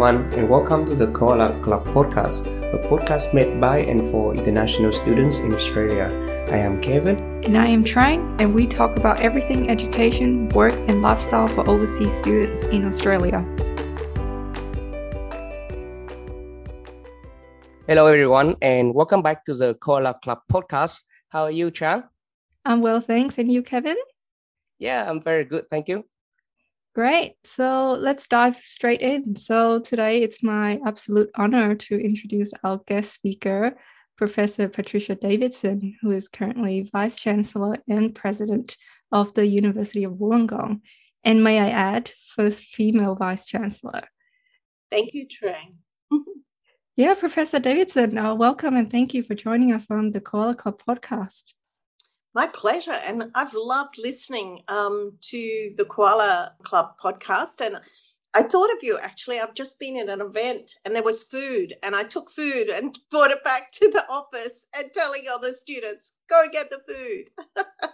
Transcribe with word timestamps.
everyone, 0.00 0.32
and 0.32 0.48
welcome 0.48 0.86
to 0.86 0.94
the 0.94 1.06
Koala 1.08 1.60
Club 1.60 1.84
podcast, 1.88 2.46
a 2.72 2.78
podcast 2.88 3.34
made 3.34 3.60
by 3.60 3.80
and 3.80 4.10
for 4.10 4.34
international 4.34 4.92
students 4.92 5.40
in 5.40 5.52
Australia. 5.52 6.06
I 6.50 6.56
am 6.56 6.80
Kevin. 6.80 7.18
And 7.44 7.58
I 7.58 7.66
am 7.66 7.84
Trang, 7.84 8.40
and 8.40 8.54
we 8.54 8.66
talk 8.66 8.96
about 8.96 9.20
everything 9.20 9.68
education, 9.68 10.48
work, 10.50 10.72
and 10.88 11.02
lifestyle 11.02 11.48
for 11.48 11.68
overseas 11.68 12.14
students 12.14 12.62
in 12.62 12.86
Australia. 12.86 13.44
Hello, 17.86 18.06
everyone, 18.06 18.56
and 18.62 18.94
welcome 18.94 19.20
back 19.20 19.44
to 19.44 19.52
the 19.52 19.74
Koala 19.74 20.18
Club 20.22 20.38
podcast. 20.50 21.04
How 21.28 21.42
are 21.42 21.50
you, 21.50 21.70
Trang? 21.70 22.08
I'm 22.64 22.80
well, 22.80 23.02
thanks. 23.02 23.36
And 23.36 23.52
you, 23.52 23.62
Kevin? 23.62 23.98
Yeah, 24.78 25.10
I'm 25.10 25.20
very 25.20 25.44
good. 25.44 25.68
Thank 25.68 25.88
you. 25.88 26.06
Great. 26.92 27.36
So 27.44 27.92
let's 27.92 28.26
dive 28.26 28.56
straight 28.56 29.00
in. 29.00 29.36
So 29.36 29.78
today 29.78 30.22
it's 30.22 30.42
my 30.42 30.80
absolute 30.84 31.30
honor 31.36 31.76
to 31.76 32.00
introduce 32.00 32.52
our 32.64 32.78
guest 32.84 33.12
speaker, 33.12 33.76
Professor 34.16 34.68
Patricia 34.68 35.14
Davidson, 35.14 35.96
who 36.02 36.10
is 36.10 36.26
currently 36.26 36.82
Vice 36.92 37.16
Chancellor 37.16 37.76
and 37.88 38.12
President 38.12 38.76
of 39.12 39.34
the 39.34 39.46
University 39.46 40.02
of 40.02 40.14
Wollongong. 40.14 40.80
And 41.22 41.44
may 41.44 41.60
I 41.60 41.68
add, 41.68 42.10
first 42.34 42.64
female 42.64 43.14
Vice 43.14 43.46
Chancellor. 43.46 44.08
Thank 44.90 45.14
you, 45.14 45.28
Trang. 45.28 45.76
yeah, 46.96 47.14
Professor 47.14 47.60
Davidson, 47.60 48.18
uh, 48.18 48.34
welcome 48.34 48.76
and 48.76 48.90
thank 48.90 49.14
you 49.14 49.22
for 49.22 49.36
joining 49.36 49.72
us 49.72 49.88
on 49.92 50.10
the 50.10 50.20
Koala 50.20 50.54
Club 50.54 50.82
podcast. 50.84 51.52
My 52.34 52.46
pleasure. 52.46 52.92
And 52.92 53.30
I've 53.34 53.54
loved 53.54 53.98
listening 53.98 54.62
um, 54.68 55.14
to 55.22 55.74
the 55.76 55.84
Koala 55.84 56.52
Club 56.62 56.92
podcast. 57.02 57.60
And 57.60 57.80
I 58.34 58.42
thought 58.42 58.72
of 58.72 58.82
you 58.82 58.98
actually. 59.02 59.40
I've 59.40 59.54
just 59.54 59.80
been 59.80 59.98
at 59.98 60.08
an 60.08 60.20
event 60.20 60.74
and 60.84 60.94
there 60.94 61.02
was 61.02 61.24
food, 61.24 61.74
and 61.82 61.96
I 61.96 62.04
took 62.04 62.30
food 62.30 62.68
and 62.68 62.96
brought 63.10 63.32
it 63.32 63.42
back 63.42 63.72
to 63.72 63.90
the 63.90 64.04
office 64.08 64.68
and 64.76 64.90
telling 64.94 65.24
all 65.30 65.40
the 65.40 65.52
students, 65.52 66.14
go 66.28 66.44
get 66.52 66.70
the 66.70 66.80
food. 66.88 67.64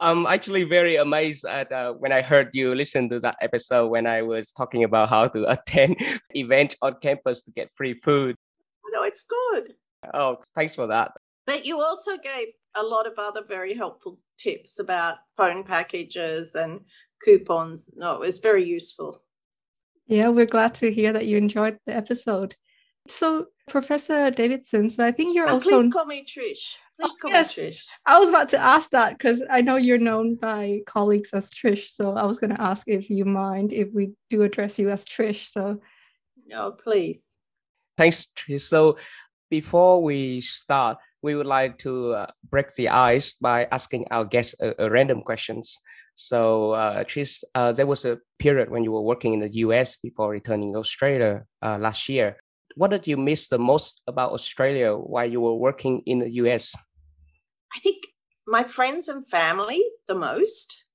I'm 0.00 0.26
actually 0.26 0.64
very 0.64 0.96
amazed 0.96 1.44
at 1.46 1.72
uh, 1.72 1.94
when 1.94 2.12
I 2.12 2.20
heard 2.20 2.50
you 2.52 2.74
listen 2.74 3.08
to 3.10 3.20
that 3.20 3.36
episode 3.40 3.88
when 3.88 4.06
I 4.06 4.22
was 4.22 4.52
talking 4.52 4.84
about 4.84 5.08
how 5.08 5.28
to 5.28 5.50
attend 5.50 5.96
event 6.34 6.76
on 6.82 6.96
campus 7.00 7.42
to 7.42 7.50
get 7.52 7.72
free 7.72 7.94
food. 7.94 8.36
No, 8.92 9.02
it's 9.02 9.24
good. 9.24 9.74
Oh, 10.14 10.36
thanks 10.54 10.74
for 10.74 10.86
that. 10.86 11.12
But 11.46 11.64
you 11.64 11.80
also 11.80 12.12
gave 12.18 12.48
a 12.76 12.82
lot 12.82 13.06
of 13.06 13.14
other 13.18 13.42
very 13.46 13.74
helpful 13.74 14.18
tips 14.38 14.78
about 14.78 15.16
phone 15.36 15.64
packages 15.64 16.54
and 16.54 16.80
coupons. 17.24 17.90
No, 17.96 18.14
it 18.14 18.20
was 18.20 18.40
very 18.40 18.64
useful. 18.64 19.22
Yeah, 20.06 20.28
we're 20.28 20.46
glad 20.46 20.74
to 20.76 20.92
hear 20.92 21.12
that 21.12 21.26
you 21.26 21.36
enjoyed 21.36 21.78
the 21.86 21.94
episode. 21.94 22.56
So, 23.08 23.46
Professor 23.68 24.30
Davidson, 24.30 24.88
so 24.88 25.04
I 25.04 25.12
think 25.12 25.34
you're 25.34 25.44
and 25.44 25.54
also. 25.54 25.80
Please 25.80 25.92
call 25.92 26.06
me 26.06 26.24
Trish. 26.24 26.76
Please 26.98 27.16
call 27.20 27.30
yes, 27.30 27.56
me 27.56 27.64
Trish. 27.64 27.86
I 28.06 28.18
was 28.18 28.30
about 28.30 28.48
to 28.50 28.58
ask 28.58 28.90
that 28.90 29.16
because 29.16 29.42
I 29.50 29.60
know 29.60 29.76
you're 29.76 29.98
known 29.98 30.34
by 30.36 30.80
colleagues 30.86 31.30
as 31.32 31.50
Trish. 31.50 31.88
So 31.88 32.14
I 32.14 32.24
was 32.24 32.38
going 32.38 32.54
to 32.54 32.60
ask 32.60 32.84
if 32.86 33.10
you 33.10 33.24
mind 33.24 33.72
if 33.72 33.88
we 33.92 34.12
do 34.30 34.42
address 34.42 34.78
you 34.78 34.90
as 34.90 35.04
Trish. 35.04 35.48
So. 35.48 35.80
No, 36.46 36.72
please. 36.72 37.36
Thanks, 37.96 38.28
Trish. 38.34 38.62
So, 38.62 38.98
before 39.50 40.02
we 40.02 40.40
start, 40.40 40.98
we 41.22 41.34
would 41.34 41.46
like 41.46 41.78
to 41.78 42.12
uh, 42.14 42.26
break 42.50 42.74
the 42.74 42.88
ice 42.88 43.34
by 43.34 43.66
asking 43.70 44.06
our 44.10 44.24
guests 44.24 44.54
random 44.78 45.20
questions. 45.22 45.80
So, 46.20 46.72
uh, 46.72 47.04
Trish, 47.04 47.44
uh, 47.54 47.70
there 47.70 47.86
was 47.86 48.04
a 48.04 48.18
period 48.40 48.70
when 48.70 48.82
you 48.82 48.90
were 48.90 49.02
working 49.02 49.34
in 49.34 49.38
the 49.38 49.54
US 49.66 49.96
before 49.96 50.30
returning 50.30 50.72
to 50.72 50.80
Australia 50.80 51.44
uh, 51.62 51.78
last 51.78 52.08
year. 52.08 52.38
What 52.74 52.90
did 52.90 53.06
you 53.06 53.16
miss 53.16 53.46
the 53.46 53.58
most 53.60 54.02
about 54.08 54.32
Australia 54.32 54.96
while 54.96 55.30
you 55.30 55.40
were 55.40 55.54
working 55.54 56.02
in 56.06 56.18
the 56.18 56.30
US? 56.42 56.74
I 57.72 57.78
think 57.78 58.06
my 58.48 58.64
friends 58.64 59.06
and 59.06 59.24
family 59.28 59.80
the 60.08 60.16
most. 60.16 60.88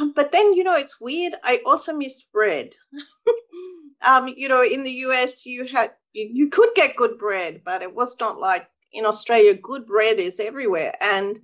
Um, 0.00 0.14
but 0.16 0.32
then, 0.32 0.54
you 0.54 0.64
know, 0.64 0.76
it's 0.76 0.98
weird. 0.98 1.34
I 1.44 1.60
also 1.66 1.92
missed 1.94 2.32
bread. 2.32 2.74
um, 4.06 4.32
you 4.34 4.48
know, 4.48 4.62
in 4.62 4.82
the 4.82 5.04
US, 5.08 5.44
you 5.44 5.66
had 5.66 5.92
you 6.14 6.48
could 6.48 6.70
get 6.74 6.96
good 6.96 7.18
bread, 7.18 7.60
but 7.66 7.82
it 7.82 7.94
was 7.94 8.18
not 8.18 8.40
like 8.40 8.66
in 8.92 9.04
Australia, 9.04 9.54
good 9.54 9.86
bread 9.86 10.18
is 10.18 10.40
everywhere. 10.40 10.94
And 11.00 11.38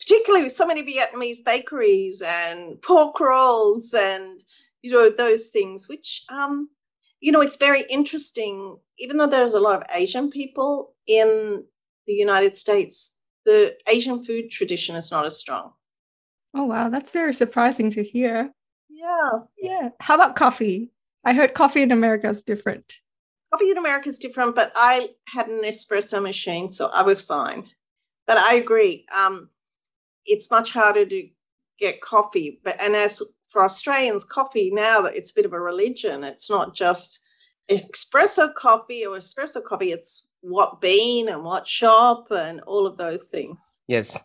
particularly 0.00 0.44
with 0.44 0.52
so 0.52 0.66
many 0.66 0.82
Vietnamese 0.82 1.44
bakeries 1.44 2.22
and 2.24 2.80
pork 2.82 3.20
rolls 3.20 3.94
and, 3.94 4.42
you 4.82 4.90
know, 4.90 5.10
those 5.10 5.48
things, 5.48 5.88
which, 5.88 6.24
um, 6.30 6.70
you 7.20 7.32
know, 7.32 7.40
it's 7.40 7.56
very 7.56 7.84
interesting. 7.90 8.78
Even 8.98 9.18
though 9.18 9.26
there's 9.26 9.54
a 9.54 9.60
lot 9.60 9.76
of 9.76 9.86
Asian 9.94 10.30
people 10.30 10.94
in 11.06 11.64
the 12.06 12.12
United 12.12 12.56
States, 12.56 13.18
the 13.44 13.76
Asian 13.86 14.24
food 14.24 14.50
tradition 14.50 14.96
is 14.96 15.10
not 15.10 15.26
as 15.26 15.38
strong. 15.38 15.72
Oh, 16.54 16.64
wow. 16.64 16.88
That's 16.88 17.12
very 17.12 17.34
surprising 17.34 17.90
to 17.90 18.02
hear. 18.02 18.52
Yeah. 18.88 19.30
Yeah. 19.58 19.90
How 20.00 20.14
about 20.14 20.36
coffee? 20.36 20.92
I 21.24 21.34
heard 21.34 21.54
coffee 21.54 21.82
in 21.82 21.92
America 21.92 22.28
is 22.28 22.42
different 22.42 23.00
coffee 23.52 23.70
in 23.70 23.78
America 23.78 24.08
is 24.08 24.18
different, 24.18 24.54
but 24.54 24.72
I 24.74 25.10
had 25.28 25.48
an 25.48 25.62
espresso 25.64 26.22
machine, 26.22 26.70
so 26.70 26.90
I 26.94 27.02
was 27.02 27.22
fine. 27.22 27.66
But 28.26 28.38
I 28.38 28.54
agree, 28.54 29.06
um, 29.16 29.50
it's 30.24 30.50
much 30.50 30.72
harder 30.72 31.04
to 31.06 31.28
get 31.78 32.00
coffee. 32.00 32.60
But 32.64 32.80
and 32.80 32.94
as 32.94 33.22
for 33.48 33.64
Australians, 33.64 34.24
coffee 34.24 34.70
now 34.72 35.00
that 35.02 35.16
it's 35.16 35.30
a 35.30 35.34
bit 35.34 35.44
of 35.44 35.52
a 35.52 35.60
religion. 35.60 36.22
It's 36.22 36.48
not 36.48 36.74
just 36.74 37.18
espresso 37.68 38.54
coffee 38.54 39.04
or 39.04 39.16
espresso 39.16 39.62
coffee. 39.64 39.90
It's 39.90 40.30
what 40.40 40.80
bean 40.80 41.28
and 41.28 41.44
what 41.44 41.66
shop 41.66 42.28
and 42.30 42.60
all 42.62 42.86
of 42.86 42.98
those 42.98 43.26
things. 43.28 43.58
Yes, 43.88 44.18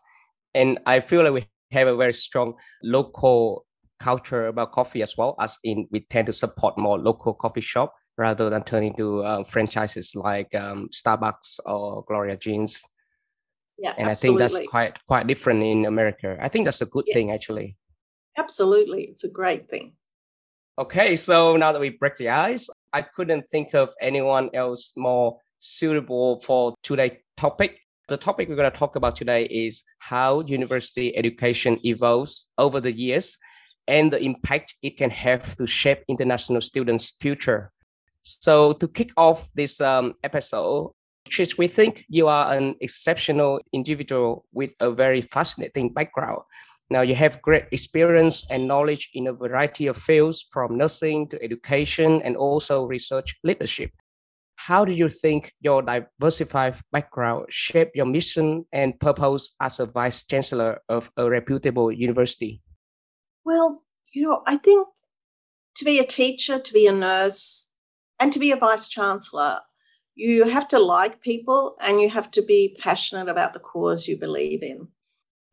and 0.54 0.78
I 0.86 1.00
feel 1.00 1.24
like 1.24 1.34
we 1.34 1.48
have 1.72 1.88
a 1.88 1.96
very 1.96 2.14
strong 2.14 2.54
local 2.84 3.66
culture 4.00 4.46
about 4.48 4.72
coffee 4.72 5.02
as 5.02 5.18
well 5.18 5.36
as 5.40 5.58
in 5.64 5.88
we 5.90 6.02
tend 6.02 6.28
to 6.28 6.34
support 6.34 6.78
more 6.78 7.00
local 7.00 7.34
coffee 7.34 7.62
shop 7.62 7.94
rather 8.18 8.50
than 8.50 8.64
turning 8.64 8.94
to 8.96 9.24
uh, 9.24 9.44
franchises 9.44 10.16
like 10.16 10.54
um, 10.56 10.90
Starbucks 10.90 11.60
or 11.66 12.04
Gloria 12.08 12.38
Jean's. 12.38 12.84
Yeah, 13.78 13.94
and 13.98 14.08
absolutely. 14.08 14.46
I 14.46 14.48
think 14.48 14.60
that's 14.60 14.70
quite 14.70 15.00
quite 15.08 15.28
different 15.28 15.64
in 15.64 15.86
America. 15.86 16.38
I 16.40 16.48
think 16.48 16.66
that's 16.66 16.82
a 16.82 16.86
good 16.86 17.06
yeah. 17.08 17.14
thing 17.14 17.32
actually. 17.32 17.76
Absolutely, 18.38 19.04
it's 19.04 19.24
a 19.24 19.32
great 19.32 19.70
thing. 19.70 19.94
Okay, 20.78 21.16
so 21.16 21.56
now 21.56 21.72
that 21.72 21.80
we 21.80 21.90
break 21.90 22.16
the 22.16 22.30
ice, 22.30 22.70
I 22.92 23.02
couldn't 23.02 23.44
think 23.44 23.74
of 23.74 23.94
anyone 24.02 24.50
else 24.54 24.94
more 24.98 25.40
suitable 25.60 26.42
for 26.42 26.76
today's 26.84 27.16
topic. 27.38 27.80
The 28.08 28.18
topic 28.18 28.50
we're 28.50 28.56
going 28.56 28.72
to 28.72 28.78
talk 28.78 28.96
about 28.96 29.16
today 29.16 29.46
is 29.46 29.84
how 30.00 30.42
university 30.42 31.16
education 31.18 31.80
evolves 31.86 32.48
over 32.58 32.80
the 32.80 32.92
years 32.92 33.38
and 33.88 34.12
the 34.12 34.22
impact 34.22 34.76
it 34.82 34.98
can 34.98 35.10
have 35.10 35.56
to 35.58 35.68
shape 35.68 36.04
international 36.08 36.62
students' 36.62 37.14
future. 37.20 37.72
So 38.26 38.74
to 38.74 38.88
kick 38.88 39.12
off 39.18 39.52
this 39.54 39.80
um, 39.80 40.16
episode, 40.24 40.92
Trish, 41.30 41.60
we 41.60 41.68
think 41.68 42.06
you 42.10 42.28
are 42.28 42.56
an 42.56 42.76
exceptional 42.82 43.62
individual 43.72 44.46
with 44.52 44.74
a 44.80 44.90
very 44.90 45.22
fascinating 45.22 45.94
background. 45.94 46.42
Now 46.90 47.02
you 47.02 47.14
have 47.14 47.42
great 47.44 47.66
experience 47.72 48.44
and 48.50 48.68
knowledge 48.68 49.10
in 49.14 49.28
a 49.28 49.34
variety 49.34 49.86
of 49.86 49.98
fields 49.98 50.48
from 50.52 50.76
nursing 50.76 51.28
to 51.30 51.44
education 51.44 52.22
and 52.24 52.36
also 52.36 52.86
research 52.86 53.36
leadership. 53.44 53.92
How 54.56 54.86
do 54.86 54.92
you 54.92 55.08
think 55.08 55.54
your 55.62 55.84
diversified 55.84 56.78
background 56.92 57.46
shaped 57.50 57.96
your 57.96 58.08
mission 58.08 58.66
and 58.72 59.00
purpose 59.00 59.54
as 59.62 59.80
a 59.80 59.86
vice 59.86 60.26
chancellor 60.26 60.82
of 60.90 61.12
a 61.16 61.30
reputable 61.30 61.92
university? 61.92 62.62
Well, 63.44 63.84
you 64.14 64.24
know, 64.24 64.42
I 64.48 64.58
think 64.58 64.88
to 65.76 65.86
be 65.86 66.00
a 66.00 66.06
teacher, 66.06 66.58
to 66.58 66.74
be 66.74 66.88
a 66.88 66.92
nurse, 66.92 67.75
and 68.20 68.32
to 68.34 68.40
be 68.40 68.52
a 68.52 68.56
vice 68.56 68.88
chancellor, 68.90 69.60
you 70.16 70.46
have 70.46 70.68
to 70.70 70.80
like 70.80 71.22
people 71.22 71.76
and 71.84 72.02
you 72.02 72.10
have 72.10 72.32
to 72.32 72.42
be 72.42 72.78
passionate 72.80 73.30
about 73.30 73.54
the 73.54 73.60
cause 73.60 74.08
you 74.08 74.18
believe 74.18 74.64
in. 74.64 74.88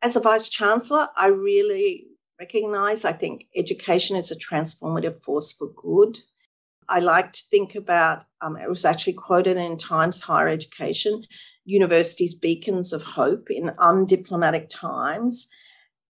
As 0.01 0.15
a 0.15 0.21
vice 0.21 0.49
chancellor, 0.49 1.09
I 1.17 1.27
really 1.27 2.07
recognize 2.39 3.05
I 3.05 3.13
think 3.13 3.47
education 3.55 4.15
is 4.15 4.31
a 4.31 4.35
transformative 4.35 5.21
force 5.21 5.53
for 5.53 5.67
good. 5.75 6.19
I 6.89 6.99
like 6.99 7.33
to 7.33 7.41
think 7.49 7.75
about, 7.75 8.25
um, 8.41 8.57
it 8.57 8.69
was 8.69 8.85
actually 8.85 9.13
quoted 9.13 9.57
in 9.57 9.77
Times 9.77 10.21
Higher 10.21 10.49
Education, 10.49 11.23
universities 11.65 12.33
beacons 12.33 12.91
of 12.91 13.03
hope 13.03 13.49
in 13.49 13.69
undiplomatic 13.79 14.67
times. 14.69 15.49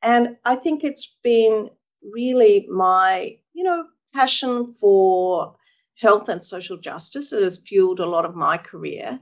And 0.03 0.37
I 0.45 0.57
think 0.57 0.85
it's 0.85 1.19
been 1.23 1.71
really 2.03 2.67
my, 2.71 3.37
you 3.55 3.65
know, 3.65 3.85
passion 4.15 4.75
for 4.75 5.57
health 6.01 6.29
and 6.29 6.43
social 6.43 6.77
justice 6.77 7.31
that 7.31 7.43
has 7.43 7.59
fueled 7.59 8.01
a 8.01 8.07
lot 8.07 8.25
of 8.25 8.35
my 8.35 8.57
career. 8.57 9.21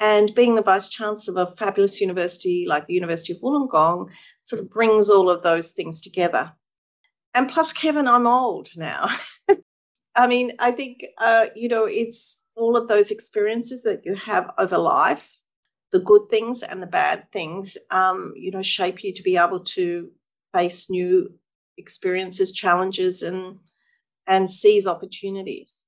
And 0.00 0.34
being 0.34 0.54
the 0.54 0.62
vice 0.62 0.88
chancellor 0.88 1.42
of 1.42 1.52
a 1.52 1.56
fabulous 1.56 2.00
university 2.00 2.64
like 2.66 2.86
the 2.86 2.94
University 2.94 3.32
of 3.32 3.40
Wollongong 3.40 4.08
sort 4.42 4.62
of 4.62 4.70
brings 4.70 5.08
all 5.08 5.30
of 5.30 5.42
those 5.42 5.72
things 5.72 6.00
together. 6.00 6.52
And 7.34 7.48
plus, 7.48 7.72
Kevin, 7.72 8.08
I'm 8.08 8.26
old 8.26 8.70
now. 8.76 9.08
I 10.14 10.26
mean, 10.26 10.52
I 10.58 10.72
think, 10.72 11.04
uh, 11.18 11.46
you 11.54 11.68
know, 11.68 11.86
it's 11.86 12.44
all 12.56 12.76
of 12.76 12.88
those 12.88 13.10
experiences 13.10 13.82
that 13.82 14.04
you 14.04 14.14
have 14.14 14.50
over 14.58 14.76
life, 14.76 15.40
the 15.90 16.00
good 16.00 16.22
things 16.30 16.62
and 16.62 16.82
the 16.82 16.86
bad 16.86 17.30
things, 17.32 17.78
um, 17.90 18.32
you 18.36 18.50
know, 18.50 18.62
shape 18.62 19.02
you 19.02 19.14
to 19.14 19.22
be 19.22 19.36
able 19.36 19.60
to 19.60 20.10
face 20.52 20.90
new 20.90 21.32
experiences, 21.78 22.52
challenges, 22.52 23.22
and 23.22 23.58
and 24.26 24.50
seize 24.50 24.86
opportunities. 24.86 25.86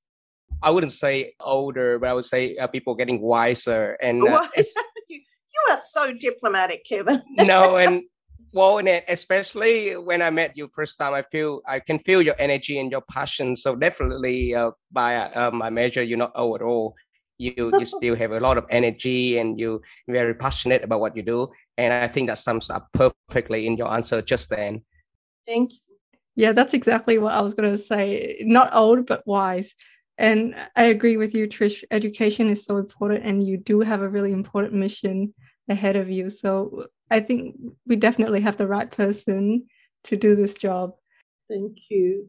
I 0.64 0.70
wouldn't 0.70 0.94
say 0.94 1.34
older, 1.40 1.99
but 1.99 2.08
I 2.08 2.14
would 2.14 2.25
say 2.25 2.56
uh, 2.56 2.66
people 2.66 2.94
getting 2.94 3.20
wiser. 3.20 3.99
And 4.00 4.26
uh, 4.26 4.49
you, 4.56 4.64
you 5.08 5.62
are 5.70 5.78
so 5.84 6.12
diplomatic, 6.14 6.87
Kevin. 6.88 7.22
no, 7.38 7.76
and 7.76 8.02
well, 8.52 8.78
and 8.78 8.88
especially 9.08 9.94
when 9.96 10.22
I 10.22 10.31
met 10.31 10.56
you 10.56 10.70
first 10.72 10.99
time, 10.99 11.12
I 11.12 11.22
feel 11.31 11.61
I 11.66 11.81
can 11.81 11.99
feel 11.99 12.22
your 12.22 12.37
energy 12.38 12.78
and 12.78 12.90
your 12.90 13.02
passion. 13.11 13.55
So 13.56 13.76
definitely, 13.76 14.55
uh, 14.55 14.70
by 14.90 15.16
uh, 15.16 15.50
my 15.50 15.69
measure, 15.69 16.02
you're 16.02 16.16
not 16.19 16.32
old 16.34 16.62
at 16.62 16.64
all. 16.64 16.94
You 17.37 17.52
you 17.78 17.84
still 17.99 18.16
have 18.16 18.32
a 18.32 18.40
lot 18.40 18.56
of 18.56 18.64
energy 18.70 19.37
and 19.37 19.61
you 19.61 19.82
very 20.08 20.34
passionate 20.34 20.82
about 20.82 21.00
what 21.00 21.14
you 21.14 21.22
do. 21.22 21.49
And 21.76 21.93
I 21.93 22.06
think 22.06 22.28
that 22.28 22.38
sums 22.38 22.70
up 22.70 22.88
perfectly 22.94 23.66
in 23.66 23.76
your 23.76 23.93
answer 23.93 24.22
just 24.22 24.49
then. 24.49 24.82
Thank 25.46 25.72
you. 25.72 25.78
Yeah, 26.37 26.52
that's 26.52 26.75
exactly 26.75 27.19
what 27.19 27.34
I 27.34 27.43
was 27.43 27.55
going 27.55 27.69
to 27.69 27.78
say. 27.78 28.38
Not 28.40 28.75
old, 28.75 29.06
but 29.06 29.26
wise. 29.26 29.75
And 30.16 30.55
I 30.76 30.84
agree 30.84 31.16
with 31.16 31.34
you, 31.34 31.49
Trish. 31.49 31.82
Education 31.90 32.49
is 32.49 32.64
so 32.64 32.76
important, 32.76 33.25
and 33.25 33.46
you 33.46 33.56
do 33.56 33.81
have 33.81 34.00
a 34.00 34.08
really 34.08 34.32
important 34.32 34.75
mission 34.75 35.34
ahead 35.69 35.96
of 35.96 36.11
you. 36.11 36.31
So 36.31 36.87
I 37.11 37.20
think 37.20 37.56
we 37.87 37.96
definitely 37.96 38.40
have 38.43 38.56
the 38.56 38.69
right 38.69 38.90
person 38.90 39.66
to 40.05 40.16
do 40.16 40.37
this 40.37 40.55
job. 40.55 40.93
Thank 41.49 41.90
you. 41.90 42.28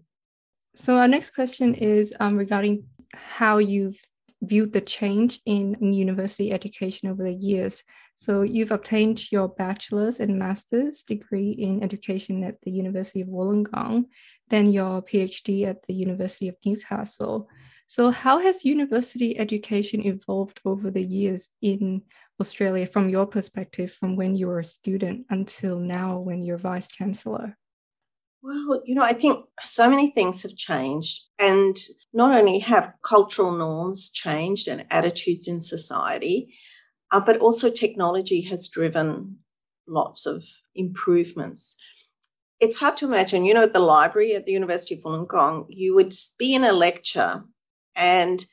So 0.75 0.97
our 0.97 1.07
next 1.07 1.31
question 1.31 1.73
is 1.73 2.13
um, 2.19 2.37
regarding 2.37 2.85
how 3.13 3.59
you've 3.59 3.99
viewed 4.41 4.73
the 4.73 4.81
change 4.81 5.39
in, 5.45 5.75
in 5.81 5.93
university 5.93 6.51
education 6.51 7.09
over 7.09 7.23
the 7.23 7.33
years. 7.33 7.83
So 8.15 8.41
you've 8.41 8.71
obtained 8.71 9.31
your 9.31 9.47
bachelor's 9.47 10.19
and 10.19 10.37
master's 10.37 11.03
degree 11.03 11.51
in 11.51 11.83
education 11.83 12.43
at 12.43 12.61
the 12.61 12.71
University 12.71 13.21
of 13.21 13.27
Wollongong, 13.27 14.05
then 14.49 14.69
your 14.71 15.01
PhD 15.01 15.65
at 15.65 15.83
the 15.83 15.93
University 15.93 16.47
of 16.47 16.55
Newcastle. 16.65 17.49
So 17.87 18.09
how 18.09 18.39
has 18.39 18.65
university 18.65 19.37
education 19.37 20.05
evolved 20.05 20.59
over 20.65 20.89
the 20.89 21.03
years 21.03 21.49
in 21.61 22.01
Australia 22.41 22.87
from 22.87 23.09
your 23.09 23.27
perspective, 23.27 23.91
from 23.91 24.15
when 24.15 24.35
you 24.35 24.47
were 24.47 24.59
a 24.59 24.63
student 24.63 25.25
until 25.29 25.79
now 25.79 26.17
when 26.17 26.43
you're 26.43 26.57
vice 26.57 26.89
chancellor? 26.89 27.57
Well, 28.41 28.81
you 28.85 28.95
know, 28.95 29.03
I 29.03 29.13
think 29.13 29.45
so 29.61 29.89
many 29.89 30.11
things 30.11 30.43
have 30.43 30.55
changed. 30.55 31.23
And 31.39 31.77
not 32.13 32.35
only 32.35 32.59
have 32.59 32.93
cultural 33.03 33.51
norms 33.51 34.11
changed 34.11 34.67
and 34.67 34.85
attitudes 34.91 35.47
in 35.47 35.61
society, 35.61 36.53
uh, 37.11 37.19
but 37.19 37.37
also 37.37 37.69
technology 37.69 38.41
has 38.41 38.67
driven 38.67 39.37
lots 39.87 40.25
of 40.25 40.43
improvements. 40.73 41.77
It's 42.59 42.77
hard 42.77 42.97
to 42.97 43.05
imagine, 43.05 43.45
you 43.45 43.53
know, 43.53 43.63
at 43.63 43.73
the 43.73 43.79
library 43.79 44.33
at 44.33 44.45
the 44.45 44.53
University 44.53 44.95
of 44.95 45.01
Wollongong, 45.01 45.65
you 45.69 45.93
would 45.95 46.13
be 46.39 46.55
in 46.55 46.63
a 46.63 46.71
lecture 46.71 47.43
and 47.95 48.45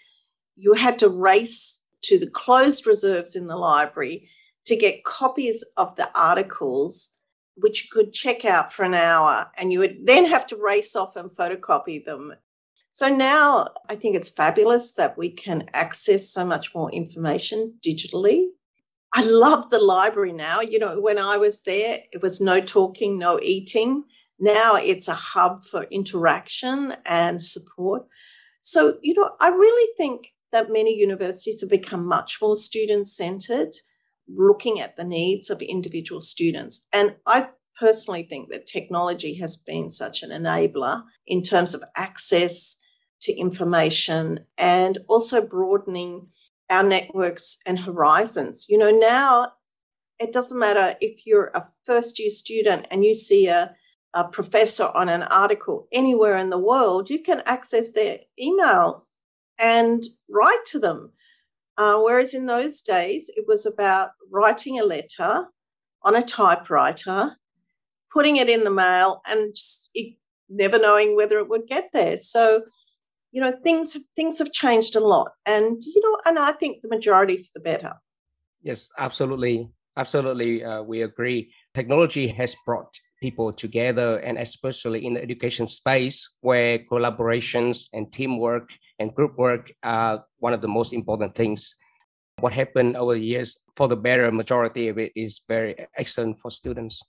you 0.56 0.74
had 0.74 0.98
to 0.98 1.08
race 1.08 1.84
to 2.02 2.18
the 2.18 2.26
closed 2.26 2.86
reserves 2.86 3.36
in 3.36 3.46
the 3.46 3.56
library 3.56 4.28
to 4.64 4.76
get 4.76 5.04
copies 5.04 5.64
of 5.76 5.96
the 5.96 6.08
articles 6.18 7.18
which 7.56 7.84
you 7.84 7.88
could 7.92 8.12
check 8.12 8.44
out 8.44 8.72
for 8.72 8.84
an 8.84 8.94
hour 8.94 9.50
and 9.58 9.72
you 9.72 9.78
would 9.78 10.06
then 10.06 10.24
have 10.24 10.46
to 10.46 10.56
race 10.56 10.96
off 10.96 11.16
and 11.16 11.30
photocopy 11.30 12.04
them. 12.04 12.32
So 12.92 13.14
now 13.14 13.68
I 13.88 13.96
think 13.96 14.16
it's 14.16 14.30
fabulous 14.30 14.92
that 14.94 15.16
we 15.16 15.30
can 15.30 15.66
access 15.72 16.28
so 16.28 16.44
much 16.44 16.74
more 16.74 16.90
information 16.92 17.74
digitally. 17.86 18.46
I 19.14 19.22
love 19.24 19.70
the 19.70 19.78
library 19.78 20.32
now. 20.32 20.60
You 20.60 20.78
know, 20.78 21.00
when 21.00 21.18
I 21.18 21.36
was 21.36 21.62
there, 21.62 21.98
it 22.12 22.22
was 22.22 22.40
no 22.40 22.60
talking, 22.60 23.18
no 23.18 23.38
eating. 23.40 24.04
Now 24.38 24.74
it's 24.76 25.08
a 25.08 25.14
hub 25.14 25.64
for 25.64 25.84
interaction 25.84 26.94
and 27.04 27.42
support. 27.42 28.06
So, 28.62 28.96
you 29.02 29.14
know, 29.14 29.32
I 29.40 29.48
really 29.48 29.92
think 29.96 30.32
that 30.52 30.70
many 30.70 30.94
universities 30.94 31.60
have 31.60 31.70
become 31.70 32.06
much 32.06 32.38
more 32.40 32.56
student 32.56 33.08
centered, 33.08 33.74
looking 34.28 34.80
at 34.80 34.96
the 34.96 35.04
needs 35.04 35.50
of 35.50 35.60
individual 35.60 36.22
students. 36.22 36.88
And 36.92 37.16
I 37.26 37.48
personally 37.78 38.22
think 38.22 38.50
that 38.50 38.66
technology 38.66 39.34
has 39.34 39.56
been 39.56 39.90
such 39.90 40.22
an 40.22 40.30
enabler 40.30 41.02
in 41.26 41.42
terms 41.42 41.74
of 41.74 41.82
access 41.96 42.76
to 43.22 43.32
information 43.32 44.40
and 44.56 44.98
also 45.08 45.46
broadening 45.46 46.28
our 46.70 46.82
networks 46.82 47.60
and 47.66 47.80
horizons. 47.80 48.66
You 48.68 48.78
know, 48.78 48.90
now 48.90 49.52
it 50.18 50.32
doesn't 50.32 50.58
matter 50.58 50.96
if 51.00 51.26
you're 51.26 51.50
a 51.54 51.66
first 51.84 52.18
year 52.18 52.30
student 52.30 52.86
and 52.90 53.04
you 53.04 53.14
see 53.14 53.48
a, 53.48 53.74
a 54.14 54.24
professor 54.24 54.88
on 54.94 55.08
an 55.08 55.22
article 55.24 55.88
anywhere 55.92 56.36
in 56.36 56.50
the 56.50 56.58
world, 56.58 57.08
you 57.08 57.22
can 57.22 57.42
access 57.46 57.92
their 57.92 58.18
email 58.38 59.06
and 59.58 60.04
write 60.28 60.64
to 60.66 60.78
them. 60.78 61.12
Uh, 61.78 61.98
whereas 61.98 62.34
in 62.34 62.46
those 62.46 62.82
days, 62.82 63.30
it 63.36 63.46
was 63.48 63.64
about 63.66 64.10
writing 64.30 64.78
a 64.78 64.84
letter 64.84 65.46
on 66.02 66.14
a 66.16 66.22
typewriter, 66.22 67.36
putting 68.12 68.36
it 68.36 68.50
in 68.50 68.64
the 68.64 68.70
mail, 68.70 69.22
and 69.26 69.54
just 69.54 69.90
never 70.48 70.78
knowing 70.78 71.16
whether 71.16 71.38
it 71.38 71.48
would 71.48 71.66
get 71.66 71.88
there. 71.92 72.18
So, 72.18 72.62
you 73.30 73.40
know, 73.40 73.52
things 73.64 73.96
things 74.14 74.38
have 74.38 74.52
changed 74.52 74.96
a 74.96 75.00
lot, 75.00 75.32
and 75.46 75.82
you 75.82 76.02
know, 76.02 76.18
and 76.26 76.38
I 76.38 76.52
think 76.52 76.82
the 76.82 76.88
majority 76.88 77.38
for 77.38 77.50
the 77.54 77.60
better. 77.60 77.94
Yes, 78.62 78.90
absolutely, 78.98 79.70
absolutely, 79.96 80.62
uh, 80.62 80.82
we 80.82 81.02
agree. 81.02 81.52
Technology 81.72 82.26
has 82.28 82.54
brought 82.66 82.94
people 83.22 83.52
together, 83.52 84.18
and 84.18 84.36
especially 84.36 85.06
in 85.06 85.14
the 85.14 85.22
education 85.22 85.66
space, 85.66 86.34
where 86.40 86.80
collaborations 86.80 87.86
and 87.94 88.12
teamwork 88.12 88.68
and 88.98 89.14
group 89.14 89.38
work 89.38 89.72
are 89.82 90.24
one 90.40 90.52
of 90.52 90.60
the 90.60 90.68
most 90.68 90.92
important 90.92 91.34
things. 91.34 91.76
What 92.40 92.52
happened 92.52 92.96
over 92.96 93.14
the 93.14 93.20
years, 93.20 93.56
for 93.76 93.86
the 93.88 93.96
better 93.96 94.30
majority 94.32 94.88
of 94.88 94.98
it, 94.98 95.12
is 95.14 95.42
very 95.48 95.76
excellent 95.96 96.40
for 96.40 96.50
students. 96.50 97.00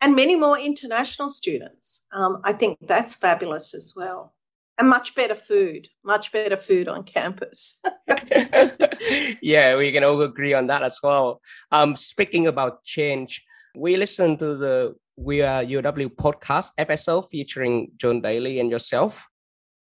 And 0.00 0.14
many 0.14 0.36
more 0.36 0.58
international 0.58 1.30
students. 1.30 2.06
Um, 2.12 2.40
I 2.44 2.52
think 2.52 2.78
that's 2.80 3.14
fabulous 3.16 3.74
as 3.74 3.94
well. 3.96 4.34
And 4.78 4.88
much 4.88 5.14
better 5.14 5.34
food, 5.34 5.88
much 6.04 6.32
better 6.32 6.56
food 6.56 6.86
on 6.86 7.02
campus. 7.02 7.80
yeah, 9.42 9.76
we 9.76 9.90
can 9.90 10.04
all 10.04 10.20
agree 10.20 10.54
on 10.54 10.66
that 10.68 10.82
as 10.82 10.98
well. 11.02 11.40
Um, 11.72 11.96
speaking 11.96 12.46
about 12.46 12.84
change, 12.84 13.42
we 13.74 13.96
listened 13.96 14.38
to 14.40 14.56
the 14.56 14.94
We 15.18 15.40
Are 15.40 15.64
UOW 15.64 16.10
podcast 16.10 16.72
episode 16.76 17.22
featuring 17.30 17.90
John 17.96 18.20
Daly 18.20 18.60
and 18.60 18.70
yourself. 18.70 19.26